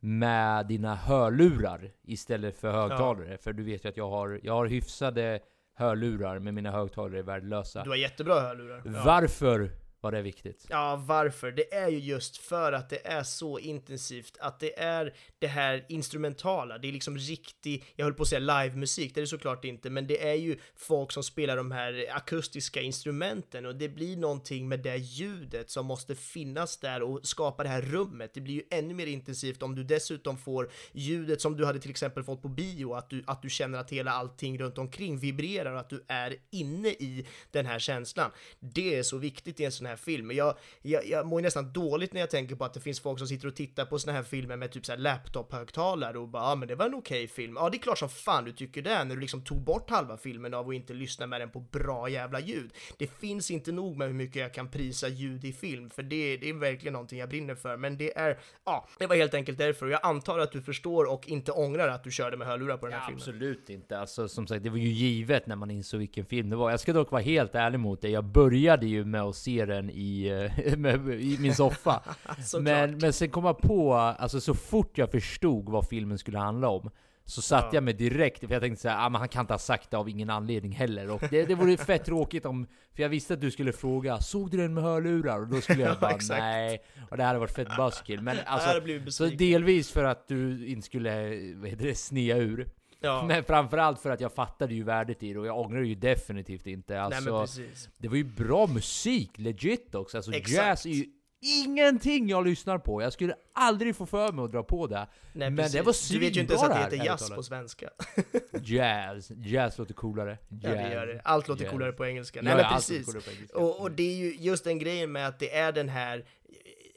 [0.00, 3.30] med dina hörlurar istället för högtalare.
[3.30, 3.38] Ja.
[3.38, 5.40] För du vet ju att jag har, jag har hyfsade
[5.74, 7.84] hörlurar, men mina högtalare är värdelösa.
[7.84, 8.82] Du har jättebra hörlurar.
[8.84, 9.02] Ja.
[9.04, 9.70] Varför
[10.02, 10.66] var det viktigt?
[10.68, 11.52] Ja, varför?
[11.52, 15.84] Det är ju just för att det är så intensivt, att det är det här
[15.88, 19.64] instrumentala, det är liksom riktig, jag höll på att säga livemusik, det är det såklart
[19.64, 24.16] inte, men det är ju folk som spelar de här akustiska instrumenten och det blir
[24.16, 28.34] någonting med det ljudet som måste finnas där och skapa det här rummet.
[28.34, 31.90] Det blir ju ännu mer intensivt om du dessutom får ljudet som du hade till
[31.90, 35.72] exempel fått på bio, att du, att du känner att hela allting runt omkring vibrerar
[35.72, 38.30] och att du är inne i den här känslan.
[38.60, 40.30] Det är så viktigt i en sån här här film.
[40.30, 43.28] Jag, jag, jag mår nästan dåligt när jag tänker på att det finns folk som
[43.28, 46.54] sitter och tittar på såna här filmer med typ såhär laptop-högtalare och bara ja ah,
[46.54, 47.56] men det var en okej okay film.
[47.56, 50.16] Ja det är klart som fan du tycker det när du liksom tog bort halva
[50.16, 52.70] filmen av att inte lyssna med den på bra jävla ljud.
[52.98, 56.36] Det finns inte nog med hur mycket jag kan prisa ljud i film för det,
[56.36, 59.58] det är verkligen någonting jag brinner för men det är, ja, det var helt enkelt
[59.58, 62.76] därför och jag antar att du förstår och inte ångrar att du körde med hörlurar
[62.76, 63.20] på den här ja, filmen.
[63.20, 66.56] Absolut inte, alltså som sagt det var ju givet när man insåg vilken film det
[66.56, 66.70] var.
[66.70, 69.81] Jag ska dock vara helt ärlig mot dig, jag började ju med att se den
[69.90, 70.74] i, eh,
[71.20, 72.02] i min soffa.
[72.60, 76.68] men, men sen kom jag på, alltså så fort jag förstod vad filmen skulle handla
[76.68, 76.90] om,
[77.24, 77.74] så satte ja.
[77.74, 79.96] jag mig direkt, för jag tänkte såhär, ah, men han kan inte ha sagt det
[79.96, 81.10] av ingen anledning heller.
[81.10, 82.66] Och det, det vore fett tråkigt om,
[82.96, 85.40] för jag visste att du skulle fråga, såg du den med hörlurar?
[85.40, 86.82] Och då skulle jag bara, ja, nej.
[87.10, 88.22] Och det hade varit fett buskill.
[88.22, 91.10] Men alltså, så delvis för att du inte skulle,
[91.54, 92.68] vad heter det, snea ur.
[93.02, 93.24] Ja.
[93.28, 96.66] Men framförallt för att jag fattade ju värdet i det och jag ångrar ju definitivt
[96.66, 97.00] inte.
[97.00, 100.16] Alltså, Nej, det var ju bra musik, legit också.
[100.16, 101.06] Alltså, jazz är ju
[101.42, 103.02] ingenting jag lyssnar på.
[103.02, 104.96] Jag skulle aldrig få för mig att dra på det.
[104.96, 105.72] Nej, men precis.
[105.72, 107.90] det var svinbra Du vet ju inte ens att det heter jazz på svenska.
[108.62, 109.30] jazz.
[109.30, 110.38] Jazz låter coolare.
[110.48, 110.62] Jazz.
[110.62, 111.20] Ja, det gör det.
[111.24, 111.72] Allt låter jazz.
[111.72, 112.42] coolare på engelska.
[112.42, 113.14] Nej, ja, men precis.
[113.54, 116.24] Och, och det är ju just den grejen med att det är den här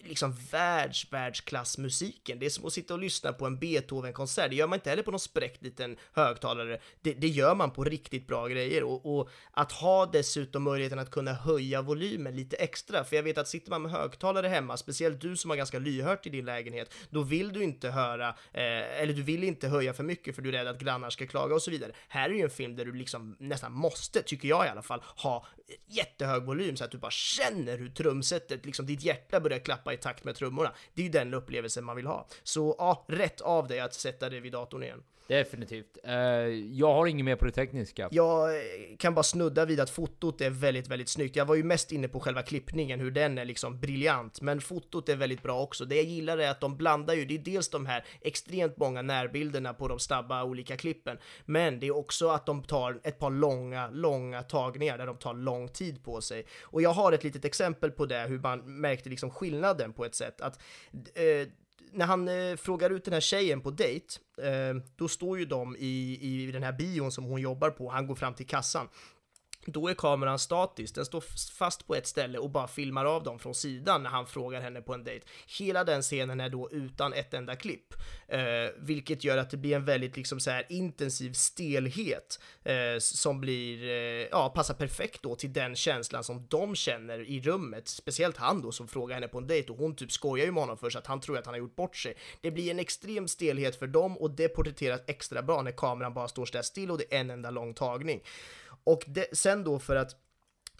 [0.07, 2.39] liksom världs, världsklassmusiken.
[2.39, 4.49] Det är som att sitta och lyssna på en Beethoven-konsert.
[4.49, 6.79] Det gör man inte heller på någon spräckt liten högtalare.
[7.01, 11.11] Det, det gör man på riktigt bra grejer och, och, att ha dessutom möjligheten att
[11.11, 13.03] kunna höja volymen lite extra.
[13.03, 16.27] För jag vet att sitter man med högtalare hemma, speciellt du som har ganska lyhört
[16.27, 20.03] i din lägenhet, då vill du inte höra, eh, eller du vill inte höja för
[20.03, 21.91] mycket för du är rädd att grannar ska klaga och så vidare.
[22.07, 25.01] Här är ju en film där du liksom nästan måste, tycker jag i alla fall,
[25.15, 25.45] ha
[25.87, 29.97] jättehög volym så att du bara känner hur trumsetet, liksom ditt hjärta börjar klappa i
[29.97, 30.73] takt med trummorna.
[30.93, 32.27] Det är ju den upplevelsen man vill ha.
[32.43, 35.03] Så ja, rätt av dig att sätta det vid datorn igen.
[35.27, 35.97] Definitivt.
[36.07, 36.13] Uh,
[36.53, 38.09] jag har inget mer på det tekniska.
[38.11, 38.49] Jag
[38.99, 41.35] kan bara snudda vid att fotot är väldigt, väldigt snyggt.
[41.35, 45.09] Jag var ju mest inne på själva klippningen, hur den är liksom briljant, men fotot
[45.09, 45.85] är väldigt bra också.
[45.85, 49.01] Det jag gillar är att de blandar ju, det är dels de här extremt många
[49.01, 53.29] närbilderna på de snabba olika klippen, men det är också att de tar ett par
[53.29, 56.45] långa, långa tagningar där de tar lång tid på sig.
[56.61, 60.15] Och jag har ett litet exempel på det, hur man märkte liksom skillnaden på ett
[60.15, 60.41] sätt.
[60.41, 60.59] Att
[61.15, 61.47] eh,
[61.95, 64.05] när han eh, frågar ut den här tjejen på dejt,
[64.41, 68.07] eh, då står ju de i, i den här bion som hon jobbar på, han
[68.07, 68.87] går fram till kassan
[69.71, 71.23] då är kameran statisk, den står
[71.57, 74.81] fast på ett ställe och bara filmar av dem från sidan när han frågar henne
[74.81, 75.25] på en dejt.
[75.59, 77.93] Hela den scenen är då utan ett enda klipp,
[78.27, 78.39] eh,
[78.77, 83.83] vilket gör att det blir en väldigt liksom så här intensiv stelhet eh, som blir,
[83.83, 88.61] eh, ja, passar perfekt då till den känslan som de känner i rummet, speciellt han
[88.61, 90.95] då som frågar henne på en dejt och hon typ skojar ju med honom först
[90.95, 92.13] att han tror att han har gjort bort sig.
[92.41, 96.27] Det blir en extrem stelhet för dem och det porträtteras extra bra när kameran bara
[96.27, 98.21] står där still och det är en enda lång tagning.
[98.85, 100.15] Och det, sen då för att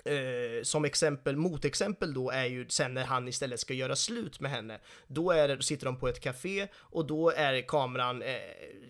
[0.05, 4.51] eh, som exempel, motexempel då är ju sen när han istället ska göra slut med
[4.51, 4.79] henne.
[5.07, 8.35] Då är sitter de på ett café och då är kameran eh,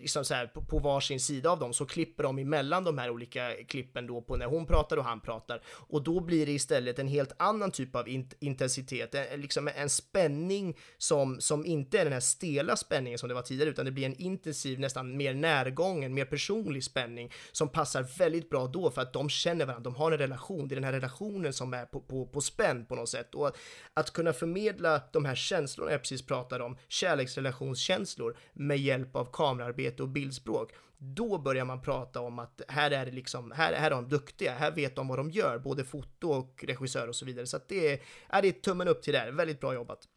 [0.00, 1.72] liksom så här, på, på varsin sida av dem.
[1.72, 5.20] Så klipper de emellan de här olika klippen då på när hon pratar och han
[5.20, 5.62] pratar.
[5.66, 9.90] Och då blir det istället en helt annan typ av in intensitet, en, liksom en
[9.90, 13.90] spänning som, som inte är den här stela spänningen som det var tidigare utan det
[13.90, 19.02] blir en intensiv, nästan mer närgången, mer personlig spänning som passar väldigt bra då för
[19.02, 21.86] att de känner varandra, de har en relation, det är den här relationen som är
[21.86, 23.34] på, på, på spänn på något sätt.
[23.34, 23.56] Och att,
[23.94, 30.02] att kunna förmedla de här känslorna jag precis pratade om, kärleksrelationskänslor, med hjälp av kamerarbete
[30.02, 30.72] och bildspråk.
[30.98, 34.52] Då börjar man prata om att här är det liksom, här, här är de duktiga,
[34.52, 37.46] här vet de vad de gör, både foto och regissör och så vidare.
[37.46, 40.08] Så att det är, är det är tummen upp till det här, väldigt bra jobbat.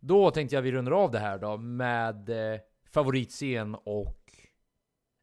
[0.00, 2.60] Då tänkte jag vi rundar av det här då med eh,
[2.92, 4.18] favoritscen och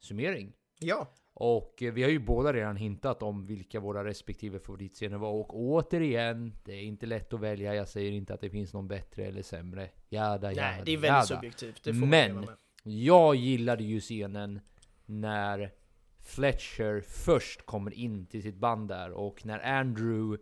[0.01, 0.53] summering.
[0.79, 1.07] Ja.
[1.37, 5.29] Och eh, vi har ju båda redan hintat om vilka våra respektive favoritscener var.
[5.31, 7.75] Och återigen, det är inte lätt att välja.
[7.75, 9.89] Jag säger inte att det finns någon bättre eller sämre.
[10.09, 11.21] Jada, jada, Nej, det är väldigt jada.
[11.23, 11.83] subjektivt.
[11.83, 12.47] Det får man Men
[12.83, 14.59] jag gillade ju scenen
[15.05, 15.71] när
[16.23, 20.37] Fletcher först kommer in till sitt band där och när Andrew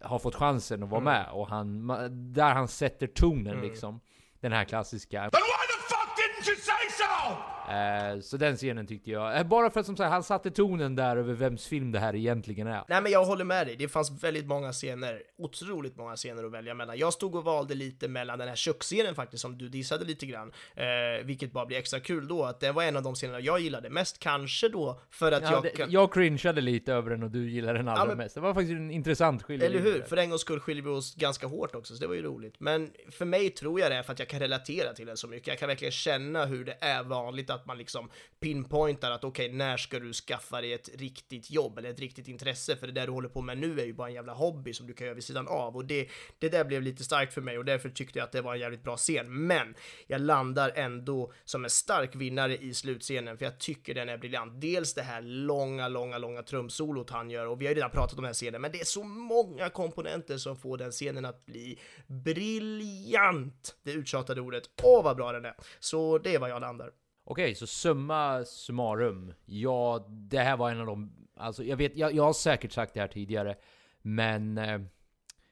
[0.00, 1.12] har fått chansen att vara Mm.
[1.12, 1.86] med och han,
[2.32, 3.62] där han sätter tonen Mm.
[3.62, 4.00] liksom.
[4.40, 5.20] Den här klassiska.
[5.20, 7.36] Then why the fuck didn't you say so?
[7.70, 10.96] Eh, så den scenen tyckte jag, eh, bara för att som sagt, han satte tonen
[10.96, 12.84] där över vems film det här egentligen är.
[12.88, 16.52] Nej men jag håller med dig, det fanns väldigt många scener, otroligt många scener att
[16.52, 16.98] välja mellan.
[16.98, 20.52] Jag stod och valde lite mellan den här köksscenen faktiskt som du dissade lite grann,
[20.74, 23.60] eh, vilket bara blir extra kul då, att det var en av de scenerna jag
[23.60, 27.30] gillade mest, kanske då för att Ja, jag det, jag cringeade lite över den och
[27.30, 28.34] du gillade den allra men- mest.
[28.34, 29.80] Det var faktiskt en intressant skiljelinje.
[29.80, 30.02] Eller hur?
[30.02, 32.54] För en gångs skull skiljer vi oss ganska hårt också, så det var ju roligt.
[32.58, 35.28] Men för mig tror jag det är för att jag kan relatera till den så
[35.28, 35.48] mycket.
[35.48, 39.52] Jag kan verkligen känna hur det är vanligt att att man liksom pinpointar att okej,
[39.52, 42.76] när ska du skaffa dig ett riktigt jobb eller ett riktigt intresse?
[42.76, 44.86] För det där du håller på med nu är ju bara en jävla hobby som
[44.86, 45.76] du kan göra vid sidan av.
[45.76, 46.08] Och det,
[46.38, 48.60] det där blev lite starkt för mig och därför tyckte jag att det var en
[48.60, 49.46] jävligt bra scen.
[49.46, 49.74] Men
[50.06, 54.60] jag landar ändå som en stark vinnare i slutscenen, för jag tycker den är briljant.
[54.60, 58.12] Dels det här långa, långa, långa trumsolot han gör och vi har ju redan pratat
[58.12, 61.46] om den här scenen, men det är så många komponenter som får den scenen att
[61.46, 63.76] bli briljant.
[63.82, 64.64] Det uttjatade ordet.
[64.82, 65.54] Åh, vad bra den är!
[65.80, 66.90] Så det är vad jag landar.
[67.30, 69.32] Okej, så summa summarum.
[69.44, 71.12] Ja, det här var en av de...
[71.36, 73.56] Alltså, jag vet, jag, jag har säkert sagt det här tidigare,
[74.02, 74.58] men...
[74.58, 74.80] Eh,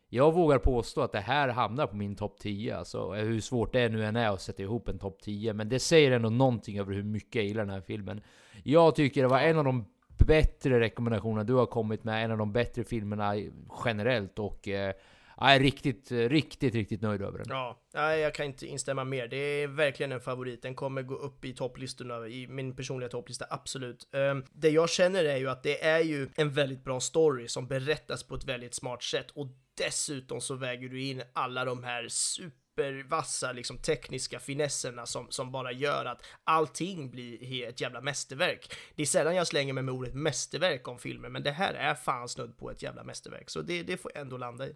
[0.08, 2.76] jag vågar påstå att det här hamnar på min topp 10.
[2.76, 5.52] Alltså, eh, hur svårt det nu än är att sätta ihop en topp 10.
[5.52, 8.20] Men det säger ändå någonting över hur mycket jag gillar den här filmen.
[8.64, 9.84] Jag tycker det var en av de
[10.26, 12.24] bättre rekommendationerna du har kommit med.
[12.24, 13.34] En av de bättre filmerna
[13.84, 14.38] generellt.
[14.38, 14.94] Och eh,
[15.40, 17.46] jag är riktigt, riktigt, riktigt nöjd över den.
[17.48, 19.28] Ja, jag kan inte instämma mer.
[19.28, 20.62] Det är verkligen en favorit.
[20.62, 24.08] Den kommer gå upp i topplistorna, i min personliga topplista, absolut.
[24.14, 27.66] Ehm, det jag känner är ju att det är ju en väldigt bra story som
[27.66, 32.08] berättas på ett väldigt smart sätt och dessutom så väger du in alla de här
[32.08, 38.72] supervassa liksom tekniska finesserna som, som bara gör att allting blir ett jävla mästerverk.
[38.94, 41.94] Det är sällan jag slänger mig med ordet mästerverk om filmer, men det här är
[41.94, 44.74] fan snudd på ett jävla mästerverk, så det, det får jag ändå landa i.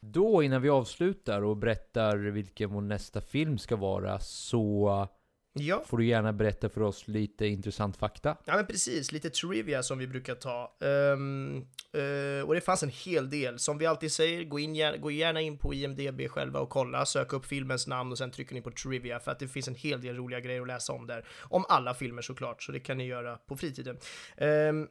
[0.00, 5.08] Då innan vi avslutar och berättar vilken vår nästa film ska vara så
[5.52, 5.82] Ja.
[5.86, 8.36] får du gärna berätta för oss lite intressant fakta.
[8.44, 10.76] Ja men precis, lite trivia som vi brukar ta.
[10.80, 11.56] Ehm,
[11.92, 13.58] eh, och det fanns en hel del.
[13.58, 17.32] Som vi alltid säger, gå, in, gå gärna in på IMDB själva och kolla, sök
[17.32, 20.00] upp filmens namn och sen trycker ni på trivia för att det finns en hel
[20.00, 21.24] del roliga grejer att läsa om där.
[21.42, 23.96] Om alla filmer såklart, så det kan ni göra på fritiden.
[24.36, 24.88] Ehm,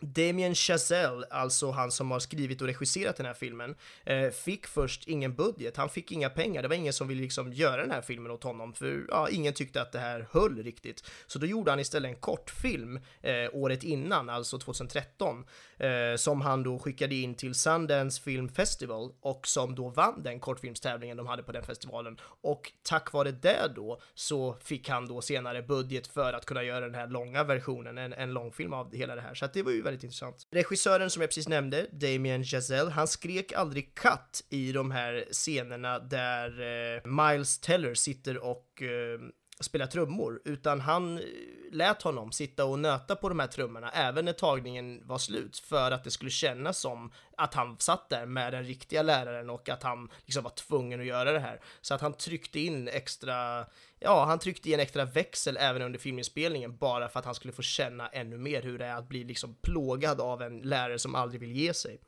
[0.00, 3.74] Damien Chazelle, alltså han som har skrivit och regisserat den här filmen,
[4.04, 7.52] eh, fick först ingen budget, han fick inga pengar, det var ingen som ville liksom
[7.52, 11.04] göra den här filmen åt honom, för ja, ingen tyckte att det här höll riktigt.
[11.26, 15.44] Så då gjorde han istället en kortfilm eh, året innan, alltså 2013,
[15.78, 20.40] eh, som han då skickade in till Sundance Film Festival och som då vann den
[20.40, 22.20] kortfilmstävlingen de hade på den festivalen.
[22.22, 26.80] Och tack vare det då så fick han då senare budget för att kunna göra
[26.80, 29.34] den här långa versionen, en, en långfilm av hela det här.
[29.34, 30.46] Så att det var ju väldigt intressant.
[30.50, 35.98] Regissören som jag precis nämnde, Damien Chazelle, han skrek aldrig cut i de här scenerna
[35.98, 39.20] där eh, Miles Teller sitter och eh,
[39.60, 41.24] spela trummor, utan han eh,
[41.72, 45.90] lät honom sitta och nöta på de här trummorna även när tagningen var slut för
[45.90, 49.82] att det skulle kännas som att han satt där med den riktiga läraren och att
[49.82, 51.60] han liksom var tvungen att göra det här.
[51.80, 53.66] Så att han tryckte in extra,
[54.00, 57.52] ja, han tryckte i en extra växel även under filminspelningen bara för att han skulle
[57.52, 61.14] få känna ännu mer hur det är att bli liksom plågad av en lärare som
[61.14, 62.00] aldrig vill ge sig.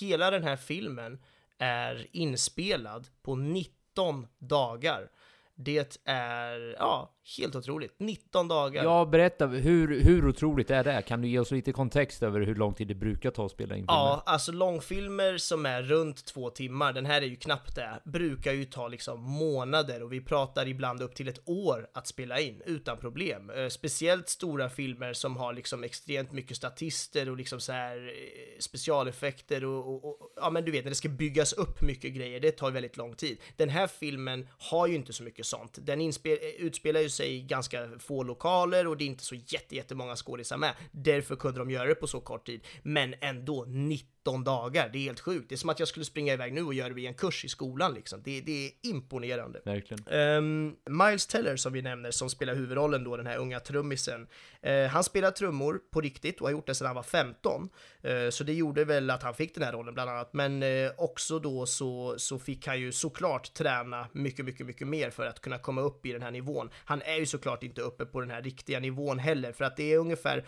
[0.00, 1.18] Hela den här filmen
[1.58, 5.10] är inspelad på 19 dagar.
[5.54, 7.94] Det är, ja, helt otroligt.
[7.98, 8.84] 19 dagar.
[8.84, 11.02] Ja, berätta, hur, hur otroligt är det?
[11.02, 13.74] Kan du ge oss lite kontext över hur lång tid det brukar ta att spela
[13.74, 13.92] in filmer?
[13.92, 18.52] Ja, alltså långfilmer som är runt två timmar, den här är ju knappt det, brukar
[18.52, 22.62] ju ta liksom månader och vi pratar ibland upp till ett år att spela in
[22.66, 23.50] utan problem.
[23.50, 28.58] Eh, speciellt stora filmer som har liksom extremt mycket statister och liksom så här eh,
[28.58, 32.40] specialeffekter och, och, och ja men du vet när det ska byggas upp mycket grejer,
[32.40, 33.38] det tar väldigt lång tid.
[33.56, 35.78] Den här filmen har ju inte så mycket sånt.
[35.82, 36.12] Den
[36.58, 39.34] utspelar ju sig ganska få lokaler och det är inte så
[39.70, 40.74] jättemånga skådisar med.
[40.92, 42.60] Därför kunde de göra det på så kort tid.
[42.82, 44.88] Men ändå 90 19 dagar.
[44.92, 45.48] Det är helt sjukt.
[45.48, 47.44] Det är som att jag skulle springa iväg nu och göra det i en kurs
[47.44, 48.22] i skolan liksom.
[48.24, 49.60] Det, det är imponerande.
[49.64, 50.08] Verkligen.
[50.08, 54.26] Um, Miles Teller som vi nämner, som spelar huvudrollen då, den här unga trummisen.
[54.66, 57.68] Uh, han spelar trummor på riktigt och har gjort det sedan han var 15.
[58.04, 60.32] Uh, så det gjorde väl att han fick den här rollen bland annat.
[60.32, 65.10] Men uh, också då så, så fick han ju såklart träna mycket, mycket, mycket mer
[65.10, 66.70] för att kunna komma upp i den här nivån.
[66.84, 69.92] Han är ju såklart inte uppe på den här riktiga nivån heller, för att det
[69.92, 70.44] är ungefär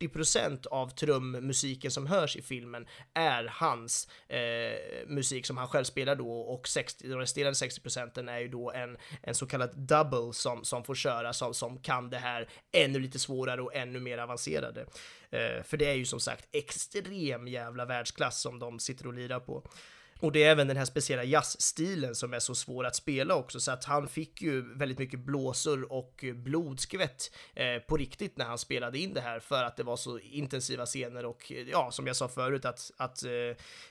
[0.00, 6.14] 40% av trummusiken som hörs i filmen är hans eh, musik som han själv spelar
[6.14, 10.32] då och 60, de resterande 60 procenten är ju då en, en så kallad double
[10.32, 14.18] som, som får köra, som, som kan det här ännu lite svårare och ännu mer
[14.18, 14.86] avancerade.
[15.30, 19.40] Eh, för det är ju som sagt extrem jävla världsklass som de sitter och lirar
[19.40, 19.62] på.
[20.20, 23.60] Och det är även den här speciella jazzstilen som är så svår att spela också,
[23.60, 28.58] så att han fick ju väldigt mycket blåsor och blodskvätt eh, på riktigt när han
[28.58, 32.16] spelade in det här för att det var så intensiva scener och ja, som jag
[32.16, 33.30] sa förut att, att eh,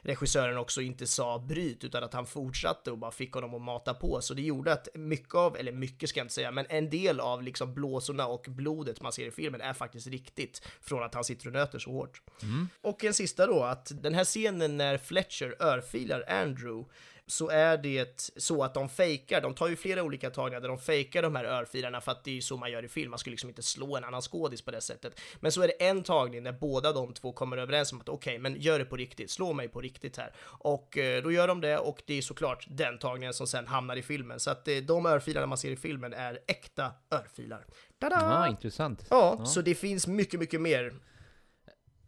[0.01, 3.93] regissören också inte sa bryt utan att han fortsatte och bara fick honom att mata
[3.93, 4.21] på.
[4.21, 7.19] Så det gjorde att mycket av, eller mycket ska jag inte säga, men en del
[7.19, 11.23] av liksom blåsorna och blodet man ser i filmen är faktiskt riktigt från att han
[11.23, 12.21] sitter och nöter så hårt.
[12.41, 12.69] Mm.
[12.81, 16.85] Och en sista då, att den här scenen när Fletcher örfilar Andrew
[17.27, 20.77] så är det så att de fejkar, de tar ju flera olika tagningar där de
[20.77, 23.19] fejkar de här örfilarna för att det är ju så man gör i film, man
[23.19, 25.19] skulle liksom inte slå en annan skådis på det sättet.
[25.39, 28.31] Men så är det en tagning där båda de två kommer överens om att okej,
[28.31, 30.33] okay, men gör det på riktigt, slå mig på riktigt här.
[30.41, 33.95] Och eh, då gör de det och det är såklart den tagningen som sen hamnar
[33.95, 34.39] i filmen.
[34.39, 37.65] Så att eh, de örfilarna man ser i filmen är äkta örfilar.
[37.99, 38.17] Tada!
[38.21, 39.05] Ah, intressant.
[39.09, 40.93] Ja, ja, så det finns mycket, mycket mer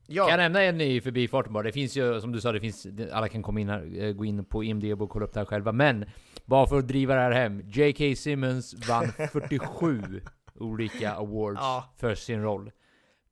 [0.08, 0.24] Ja.
[0.24, 1.64] Kan jag nämna en i förbifarten bara?
[1.64, 4.26] Det finns ju, som du sa, det finns, alla kan komma in här, eh, gå
[4.26, 5.72] in på IMDB och kolla upp det här själva.
[5.72, 6.06] Men,
[6.46, 7.62] bara för att driva det här hem.
[7.66, 8.16] J.K.
[8.16, 10.22] Simmons vann 47
[10.56, 11.94] olika awards Ja.
[11.98, 12.72] för sin roll.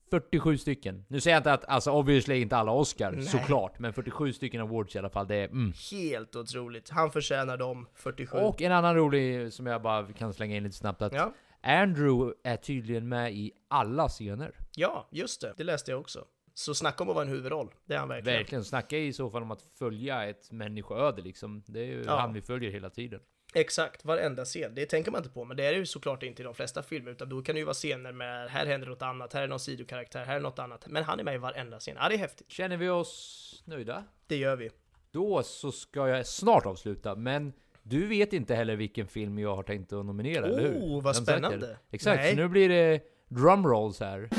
[0.10, 1.06] 47 stycken.
[1.08, 3.22] Nu säger jag inte att, alltså obviously inte alla Oscar, Nej.
[3.26, 3.80] såklart.
[3.80, 5.74] Men 47 stycken awards i alla fall, det är mm.
[5.92, 6.90] Helt otroligt.
[6.90, 8.38] Han förtjänar dem 47.
[8.38, 11.34] Och en annan rolig som jag bara kan slänga in lite snabbt att Ja.
[11.64, 14.52] Andrew är tydligen med i alla scener.
[14.76, 15.54] Ja, just det.
[15.58, 16.26] Det läste jag också.
[16.58, 17.74] Så snacka om att vara en huvudroll.
[17.86, 18.38] Det är han verkligen.
[18.40, 18.64] Verkligen.
[18.64, 21.64] Snacka i så fall om att följa ett människoöde liksom.
[21.68, 22.20] Det är ju Ja.
[22.20, 23.20] han vi följer hela tiden.
[23.54, 24.76] Exakt, varenda scen.
[24.76, 26.84] Det tänker man inte på, men det är det ju såklart inte i de flesta
[26.84, 29.48] filmer, utan då kan det ju vara scener med här händer något annat, här är
[29.48, 30.88] någon sidokaraktär, här är något annat.
[30.88, 31.96] Men han är med i varenda scen.
[32.00, 32.52] Ja, det är häftigt.
[32.52, 34.04] Känner vi oss nöjda?
[34.28, 34.70] Det gör vi.
[35.12, 37.54] Då så ska jag snart avsluta, men
[37.84, 40.80] du vet inte heller vilken film jag har tänkt att nominera, eller hur?
[40.80, 41.78] Oh, vad spännande.
[41.92, 42.32] Exakt, Nej.
[42.32, 44.30] så nu blir det drumrolls här.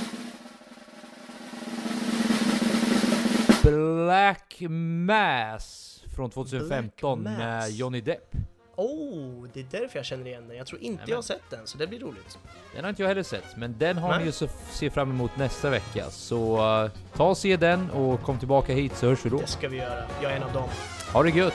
[3.67, 4.63] Black
[5.07, 7.71] Mass från 2015 Black med Mass.
[7.71, 8.31] Johnny Depp.
[8.77, 10.57] Oh, det är därför jag känner igen den.
[10.57, 11.09] Jag tror inte Nämen.
[11.11, 12.39] jag har sett den, så det blir roligt.
[12.75, 14.19] Den har inte jag heller sett, men den har Nej.
[14.19, 16.11] ni ju så se fram emot nästa vecka.
[16.11, 19.39] Så uh, ta och se den och kom tillbaka hit så hörs vi då.
[19.39, 20.05] Det ska vi göra.
[20.23, 20.69] Jag är en av dem.
[21.13, 21.55] Ha det gött!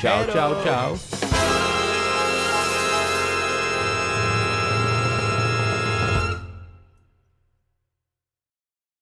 [0.00, 0.32] Ciao, Hej då!
[0.32, 1.25] ciao, ciao!